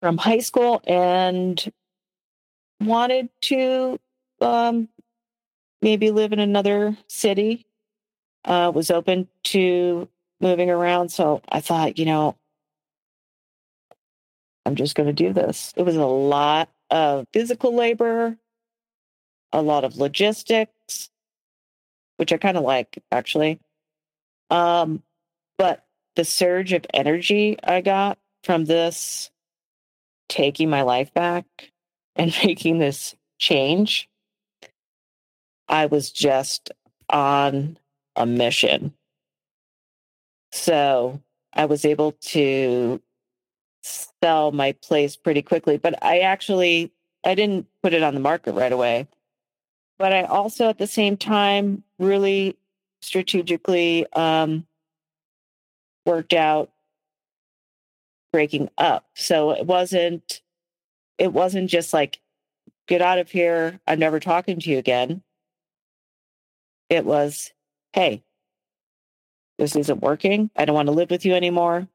[0.00, 1.72] from high school and
[2.80, 3.98] wanted to
[4.40, 4.88] um,
[5.82, 7.66] maybe live in another city,
[8.44, 10.08] uh, was open to
[10.40, 11.10] moving around.
[11.10, 12.36] So I thought, you know,
[14.64, 15.72] I'm just going to do this.
[15.76, 18.36] It was a lot of physical labor,
[19.52, 21.10] a lot of logistics,
[22.16, 23.60] which I kind of like actually.
[24.50, 25.02] Um,
[25.56, 25.84] but
[26.16, 29.30] the surge of energy I got from this
[30.28, 31.44] taking my life back
[32.16, 34.08] and making this change
[35.68, 36.70] I was just
[37.10, 37.78] on
[38.16, 38.94] a mission.
[40.52, 41.20] So
[41.52, 43.00] I was able to
[43.82, 46.92] sell my place pretty quickly, but I actually
[47.24, 49.08] I didn't put it on the market right away.
[49.98, 52.56] But I also at the same time really
[53.02, 54.66] strategically um,
[56.06, 56.70] worked out
[58.32, 59.06] breaking up.
[59.14, 60.40] So it wasn't
[61.18, 62.20] it wasn't just like
[62.86, 65.22] get out of here, I'm never talking to you again.
[66.88, 67.52] It was,
[67.92, 68.22] hey,
[69.58, 70.50] this isn't working.
[70.56, 71.88] I don't want to live with you anymore.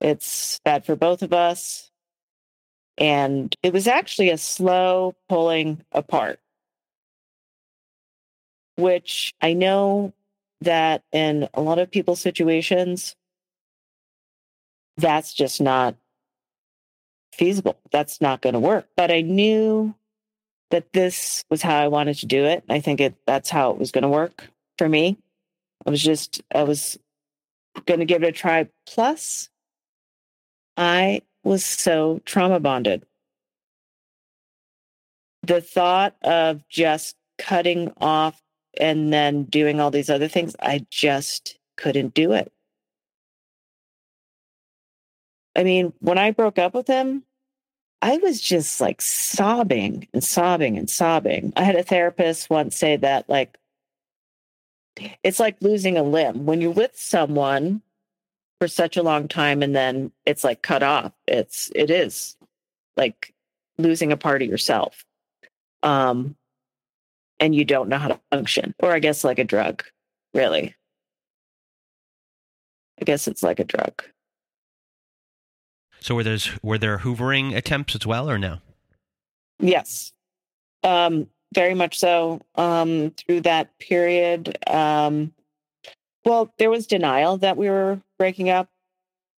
[0.00, 1.90] It's bad for both of us.
[2.98, 6.40] And it was actually a slow pulling apart,
[8.76, 10.12] which I know
[10.60, 13.16] that in a lot of people's situations,
[14.96, 15.96] that's just not
[17.32, 17.78] feasible.
[17.90, 18.88] That's not going to work.
[18.96, 19.94] But I knew
[20.72, 22.64] that this was how I wanted to do it.
[22.68, 24.48] I think it that's how it was going to work
[24.78, 25.18] for me.
[25.86, 26.98] I was just I was
[27.86, 28.68] going to give it a try.
[28.86, 29.50] Plus,
[30.76, 33.04] I was so trauma bonded.
[35.42, 38.40] The thought of just cutting off
[38.80, 42.50] and then doing all these other things, I just couldn't do it.
[45.54, 47.24] I mean, when I broke up with him,
[48.02, 51.52] I was just like sobbing and sobbing and sobbing.
[51.56, 53.56] I had a therapist once say that, like,
[55.22, 56.44] it's like losing a limb.
[56.44, 57.80] When you're with someone
[58.60, 62.36] for such a long time and then it's like cut off, it's, it is
[62.96, 63.32] like
[63.78, 65.04] losing a part of yourself.
[65.84, 66.36] Um,
[67.38, 69.84] and you don't know how to function, or I guess like a drug,
[70.34, 70.74] really.
[73.00, 74.02] I guess it's like a drug.
[76.02, 78.58] So were there were there hoovering attempts as well, or no?
[79.60, 80.12] Yes,
[80.82, 82.40] um, very much so.
[82.56, 85.32] Um, through that period, um,
[86.24, 88.68] well, there was denial that we were breaking up.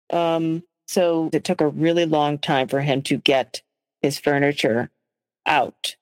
[0.10, 3.62] Um, so it took a really long time for him to get
[4.02, 4.90] his furniture
[5.46, 5.98] out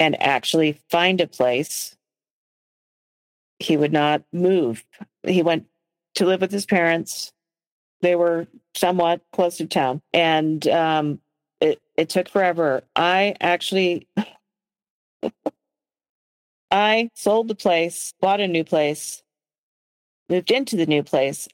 [0.00, 1.96] and actually find a place.
[3.60, 4.84] He would not move.
[5.22, 5.66] He went
[6.16, 7.32] to live with his parents
[8.04, 8.46] They were
[8.76, 10.02] somewhat close to town.
[10.12, 11.20] And um,
[11.58, 12.82] it, it took forever.
[12.94, 14.06] I actually
[16.70, 19.22] I sold the place, bought a new place,
[20.28, 21.48] moved into the new place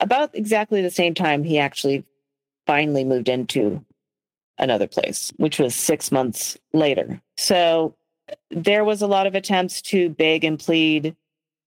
[0.00, 2.04] about exactly the same time he actually
[2.66, 3.84] finally moved into
[4.58, 7.22] another place, which was six months later.
[7.36, 7.94] So
[8.50, 11.14] there was a lot of attempts to beg and plead,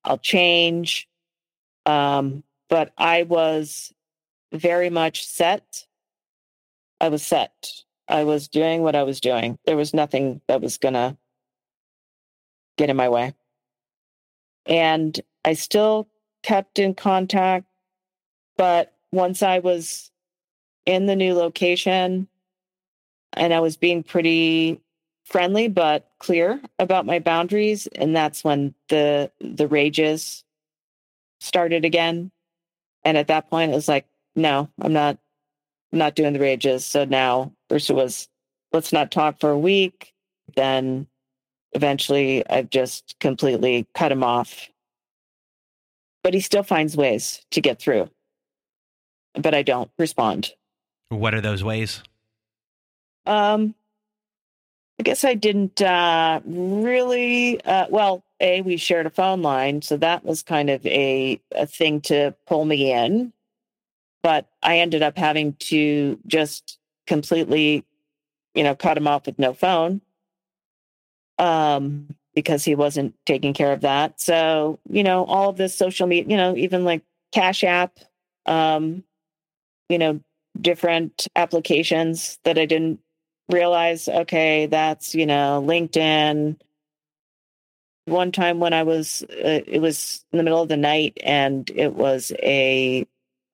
[0.03, 1.07] I'll change.
[1.85, 3.93] Um, but I was
[4.57, 5.85] very much set.
[6.99, 7.69] I was set.
[8.07, 9.57] I was doing what I was doing.
[9.65, 11.17] There was nothing that was going to
[12.77, 13.33] get in my way.
[14.65, 16.07] And I still
[16.43, 17.65] kept in contact.
[18.57, 20.11] But once I was
[20.85, 22.27] in the new location
[23.33, 24.81] and I was being pretty
[25.25, 30.45] friendly but clear about my boundaries and that's when the the rages
[31.41, 32.31] started again
[33.03, 34.05] and at that point it was like
[34.37, 35.17] no i'm not
[35.91, 36.85] I'm not doing the rages.
[36.85, 38.27] So now first it was
[38.71, 40.13] let's not talk for a week.
[40.55, 41.07] Then
[41.73, 44.69] eventually i've just completely cut him off.
[46.23, 48.09] But he still finds ways to get through.
[49.35, 50.51] But i don't respond.
[51.09, 52.03] What are those ways?
[53.25, 53.75] Um
[54.99, 57.63] I guess I didn't uh, really.
[57.63, 61.67] Uh, well, a we shared a phone line, so that was kind of a a
[61.67, 63.31] thing to pull me in.
[64.27, 67.85] But I ended up having to just completely,
[68.53, 70.01] you know, cut him off with no phone,
[71.37, 74.19] um, because he wasn't taking care of that.
[74.19, 77.99] So you know, all of this social media, you know, even like Cash App,
[78.45, 79.05] um,
[79.87, 80.19] you know,
[80.59, 82.99] different applications that I didn't
[83.49, 86.59] realize, okay, that's, you know, LinkedIn.
[88.07, 91.69] One time when I was, uh, it was in the middle of the night and
[91.73, 93.07] it was a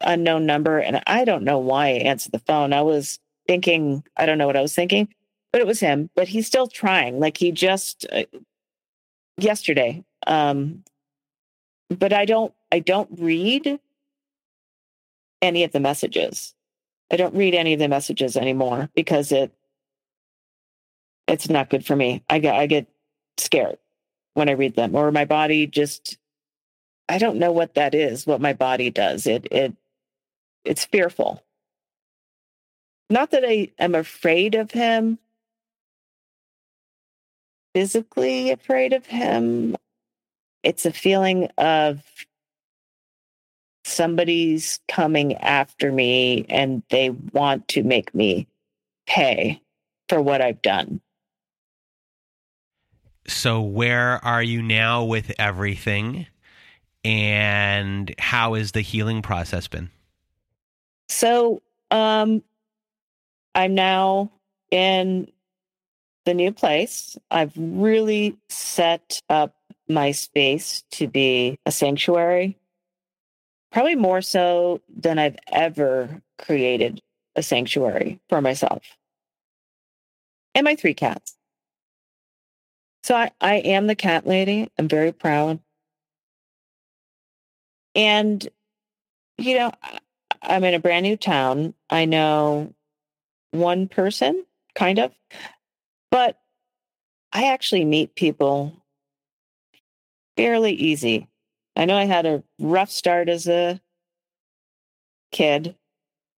[0.03, 0.79] unknown number.
[0.79, 2.73] And I don't know why I answered the phone.
[2.73, 5.07] I was thinking, I don't know what I was thinking,
[5.51, 6.09] but it was him.
[6.15, 7.19] But he's still trying.
[7.19, 8.23] Like he just, uh,
[9.37, 10.83] yesterday, um,
[11.89, 13.79] but I don't, I don't read
[15.41, 16.55] any of the messages.
[17.11, 19.51] I don't read any of the messages anymore because it
[21.27, 22.23] it's not good for me.
[22.29, 22.87] I get I get
[23.37, 23.77] scared
[24.33, 26.17] when I read them, or my body just
[27.09, 28.25] I don't know what that is.
[28.25, 29.27] What my body does.
[29.27, 29.75] It it
[30.65, 31.43] it's fearful.
[33.09, 35.19] Not that I am afraid of him,
[37.73, 39.75] physically afraid of him.
[40.63, 42.01] It's a feeling of
[43.83, 48.47] somebody's coming after me and they want to make me
[49.05, 49.61] pay
[50.07, 51.01] for what I've done.
[53.27, 56.27] So, where are you now with everything?
[57.05, 59.89] And how has the healing process been?
[61.13, 61.61] So,
[61.91, 62.43] um,
[63.53, 64.31] I'm now
[64.71, 65.31] in
[66.25, 67.17] the new place.
[67.29, 69.55] I've really set up
[69.87, 72.57] my space to be a sanctuary,
[73.71, 76.99] probably more so than I've ever created
[77.35, 78.81] a sanctuary for myself
[80.55, 81.37] and my three cats.
[83.03, 84.71] So I, I am the cat lady.
[84.79, 85.59] I'm very proud.
[87.93, 88.47] And,
[89.37, 89.71] you know,
[90.43, 91.73] I'm in a brand new town.
[91.89, 92.73] I know
[93.51, 95.11] one person, kind of,
[96.11, 96.39] but
[97.31, 98.73] I actually meet people
[100.37, 101.27] fairly easy.
[101.75, 103.79] I know I had a rough start as a
[105.31, 105.75] kid,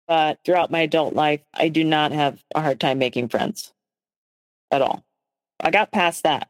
[0.08, 3.74] but throughout my adult life, I do not have a hard time making friends
[4.72, 5.04] at all.
[5.60, 6.50] I got past that.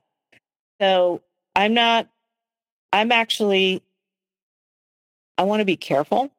[0.81, 1.21] So
[1.55, 2.09] I'm not,
[2.91, 3.81] I'm actually,
[5.37, 6.31] I want to be careful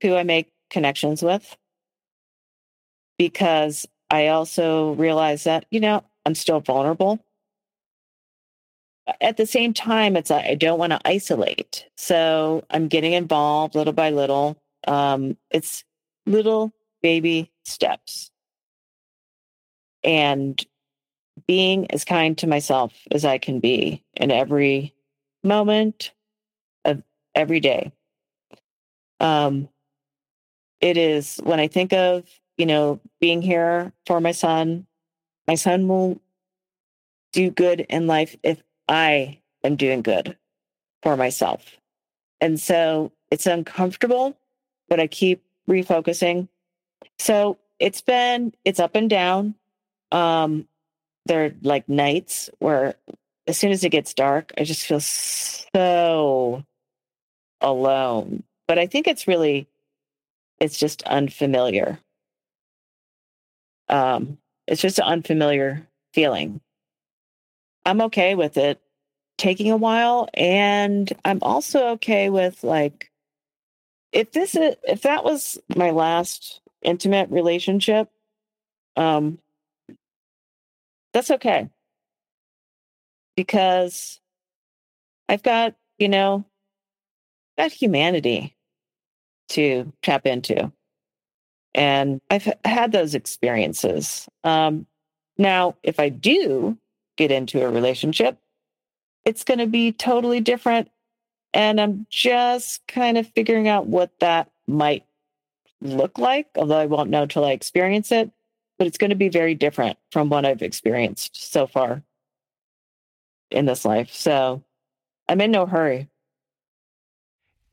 [0.00, 1.56] who I make connections with
[3.16, 7.24] because I also realize that, you know, I'm still vulnerable.
[9.20, 11.86] At the same time, it's I don't want to isolate.
[11.96, 14.56] So I'm getting involved little by little.
[14.88, 15.84] Um, it's
[16.26, 16.72] little
[17.02, 18.32] baby steps.
[20.02, 20.60] And
[21.46, 24.92] being as kind to myself as I can be in every
[25.44, 26.12] moment
[26.84, 27.02] of
[27.34, 27.92] every day.
[29.20, 29.68] Um,
[30.84, 32.28] it is when I think of,
[32.58, 34.86] you know, being here for my son,
[35.48, 36.20] my son will
[37.32, 40.36] do good in life if I am doing good
[41.02, 41.78] for myself.
[42.38, 44.36] And so it's uncomfortable,
[44.90, 46.48] but I keep refocusing.
[47.18, 49.54] So it's been, it's up and down.
[50.12, 50.68] Um,
[51.24, 52.96] there are like nights where
[53.46, 56.62] as soon as it gets dark, I just feel so
[57.62, 58.42] alone.
[58.68, 59.66] But I think it's really
[60.64, 61.98] it's just unfamiliar.
[63.90, 66.60] Um, it's just an unfamiliar feeling.
[67.84, 68.80] I'm okay with it
[69.36, 73.10] taking a while, and I'm also okay with like
[74.12, 78.08] if this is if that was my last intimate relationship,
[78.96, 79.38] um,
[81.12, 81.68] that's okay
[83.36, 84.18] because
[85.28, 86.46] I've got you know
[87.58, 88.56] got humanity
[89.50, 90.72] to tap into.
[91.74, 94.28] And I've had those experiences.
[94.44, 94.86] Um,
[95.38, 96.78] now, if I do
[97.16, 98.38] get into a relationship,
[99.24, 100.90] it's going to be totally different.
[101.52, 105.04] And I'm just kind of figuring out what that might
[105.80, 108.30] look like, although I won't know until I experience it.
[108.78, 112.02] But it's going to be very different from what I've experienced so far
[113.50, 114.12] in this life.
[114.12, 114.62] So
[115.28, 116.08] I'm in no hurry.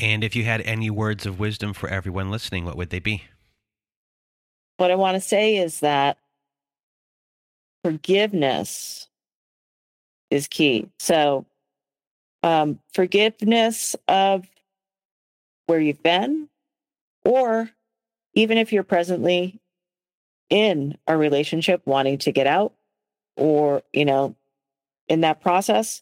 [0.01, 3.23] And if you had any words of wisdom for everyone listening, what would they be?
[4.77, 6.17] What I want to say is that
[7.83, 9.07] forgiveness
[10.31, 10.89] is key.
[10.97, 11.45] So,
[12.41, 14.47] um, forgiveness of
[15.67, 16.49] where you've been,
[17.23, 17.69] or
[18.33, 19.59] even if you're presently
[20.49, 22.73] in a relationship wanting to get out,
[23.37, 24.35] or, you know,
[25.07, 26.01] in that process,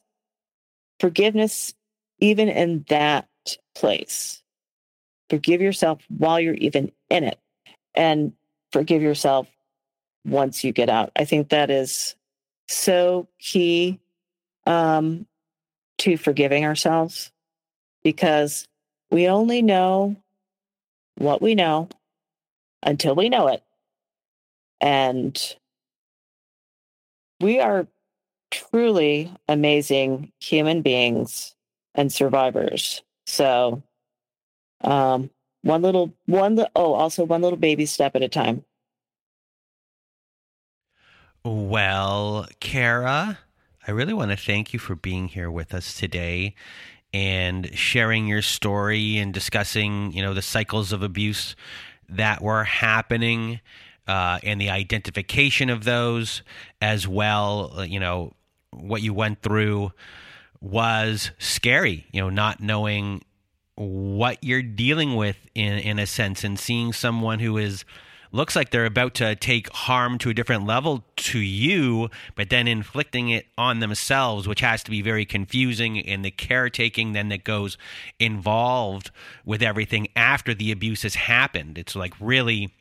[1.02, 1.74] forgiveness,
[2.20, 3.29] even in that
[3.76, 4.41] place.
[5.30, 7.39] Forgive yourself while you're even in it
[7.95, 8.34] and
[8.72, 9.47] forgive yourself
[10.26, 11.12] once you get out.
[11.16, 12.16] I think that is
[12.68, 14.00] so key
[14.66, 15.26] um,
[16.00, 17.32] to forgiving ourselves
[18.04, 18.68] because
[19.12, 20.16] we only know
[21.18, 21.89] what we know
[22.84, 23.64] until we know it.
[24.82, 25.38] And
[27.41, 27.88] we are
[28.52, 31.56] truly amazing human beings
[31.95, 33.04] and survivors.
[33.30, 33.84] So,
[34.82, 35.30] um,
[35.62, 38.66] one little, one, oh, also one little baby step at a time.
[41.46, 43.38] Well, Cara,
[43.88, 46.56] I really want to thank you for being here with us today
[47.14, 51.56] and sharing your story and discussing, you know, the cycles of abuse
[52.10, 53.60] that were happening
[54.08, 56.42] uh, and the identification of those
[56.82, 57.74] as well.
[57.78, 58.34] Uh, you know,
[58.72, 59.92] what you went through
[60.62, 63.22] was scary, you know, not knowing
[63.76, 67.86] what you're dealing with in in a sense and seeing someone who is
[68.32, 72.68] looks like they're about to take harm to a different level to you, but then
[72.68, 75.95] inflicting it on themselves, which has to be very confusing.
[75.95, 77.78] in the caretaking then that goes
[78.20, 79.12] involved
[79.45, 81.78] with everything after the abuse has happened.
[81.78, 82.74] It's like really,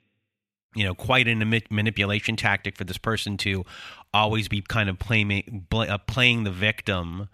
[0.75, 1.35] you know, quite a
[1.71, 3.65] manipulation tactic for this person to
[4.13, 7.29] always be kind of playing uh, playing the victim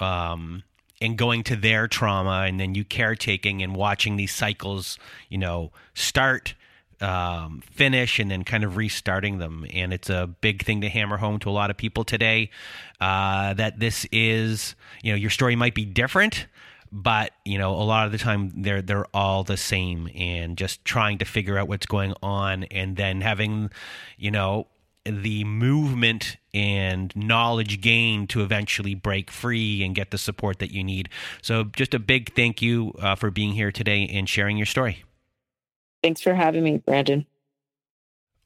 [0.00, 0.62] um,
[1.00, 5.72] and going to their trauma and then you caretaking and watching these cycles, you know,
[5.94, 6.54] start,
[7.00, 9.66] um, finish, and then kind of restarting them.
[9.72, 12.50] And it's a big thing to hammer home to a lot of people today
[13.00, 16.46] uh, that this is, you know, your story might be different.
[16.92, 20.84] But you know, a lot of the time they're they're all the same, and just
[20.84, 23.70] trying to figure out what's going on, and then having,
[24.16, 24.68] you know,
[25.04, 30.82] the movement and knowledge gained to eventually break free and get the support that you
[30.82, 31.10] need.
[31.42, 35.04] So, just a big thank you uh, for being here today and sharing your story.
[36.02, 37.26] Thanks for having me, Brandon.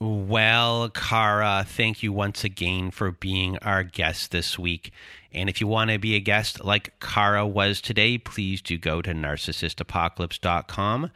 [0.01, 4.93] Well, Cara, thank you once again for being our guest this week.
[5.31, 9.03] And if you want to be a guest like Cara was today, please do go
[9.03, 11.11] to narcissistapocalypse.com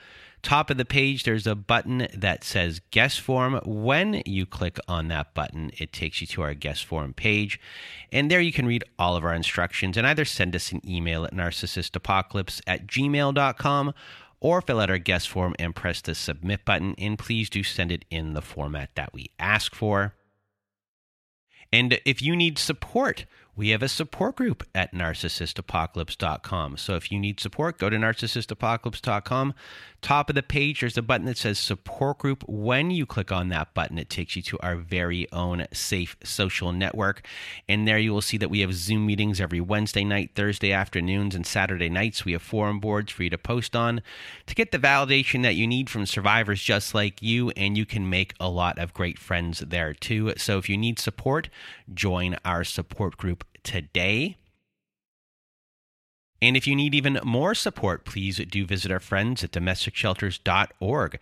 [0.44, 3.60] top of the page, there's a button that says guest form.
[3.64, 7.58] When you click on that button, it takes you to our guest form page.
[8.12, 11.24] And there you can read all of our instructions and either send us an email
[11.24, 13.94] at narcissistapocalypse at gmail.com
[14.40, 16.94] or fill out our guest form and press the submit button.
[16.98, 20.14] And please do send it in the format that we ask for.
[21.72, 23.24] And if you need support,
[23.56, 26.76] we have a support group at narcissistapocalypse.com.
[26.76, 29.54] So if you need support, go to narcissistapocalypse.com.
[30.02, 32.44] Top of the page, there's a button that says support group.
[32.46, 36.72] When you click on that button, it takes you to our very own safe social
[36.72, 37.26] network.
[37.68, 41.34] And there you will see that we have Zoom meetings every Wednesday night, Thursday afternoons,
[41.34, 42.24] and Saturday nights.
[42.24, 44.02] We have forum boards for you to post on
[44.46, 47.50] to get the validation that you need from survivors just like you.
[47.50, 50.34] And you can make a lot of great friends there too.
[50.36, 51.48] So if you need support,
[51.94, 54.36] join our support group today.
[56.44, 61.18] And if you need even more support, please do visit our friends at domesticshelters.org.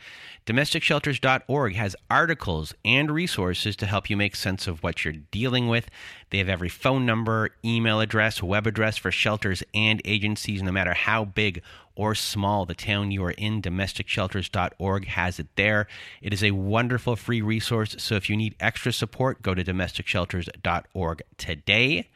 [0.47, 5.89] Domesticshelters.org has articles and resources to help you make sense of what you're dealing with.
[6.31, 10.95] They have every phone number, email address, web address for shelters and agencies, no matter
[10.95, 11.63] how big
[11.95, 13.63] or small the town you are in.
[13.63, 15.87] Domesticshelters.org has it there.
[16.21, 17.97] It is a wonderful free resource.
[17.99, 22.09] So if you need extra support, go to domesticshelters.org today.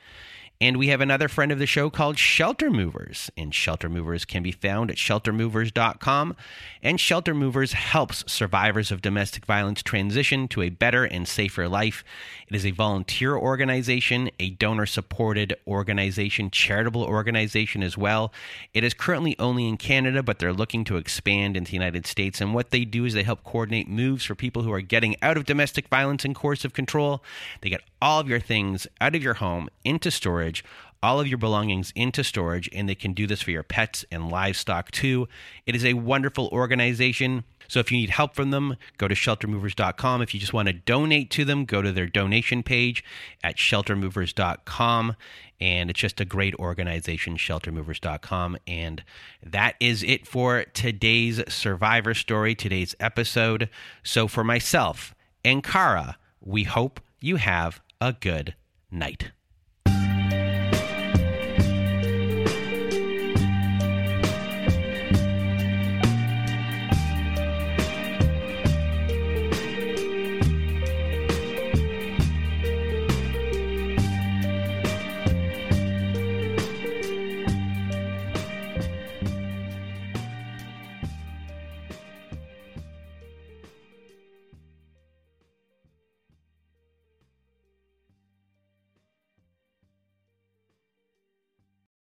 [0.58, 3.30] And we have another friend of the show called Shelter Movers.
[3.36, 6.34] And Shelter Movers can be found at sheltermovers.com.
[6.82, 12.04] And Shelter Movers helps survivors of domestic violence transition to a better and safer life.
[12.48, 18.32] It is a volunteer organization, a donor supported organization, charitable organization as well.
[18.72, 22.40] It is currently only in Canada, but they're looking to expand into the United States.
[22.40, 25.36] And what they do is they help coordinate moves for people who are getting out
[25.36, 27.22] of domestic violence and coercive control.
[27.60, 30.10] They get all of your things out of your home into
[30.46, 30.64] storage,
[31.02, 34.30] all of your belongings into storage, and they can do this for your pets and
[34.30, 35.28] livestock too.
[35.66, 37.44] It is a wonderful organization.
[37.68, 40.22] So if you need help from them, go to sheltermovers.com.
[40.22, 43.04] If you just want to donate to them, go to their donation page
[43.42, 45.16] at sheltermovers.com.
[45.60, 48.58] And it's just a great organization, sheltermovers.com.
[48.66, 49.02] And
[49.42, 53.68] that is it for today's survivor story, today's episode.
[54.02, 58.54] So for myself and Cara, we hope you have a good
[58.90, 59.32] night.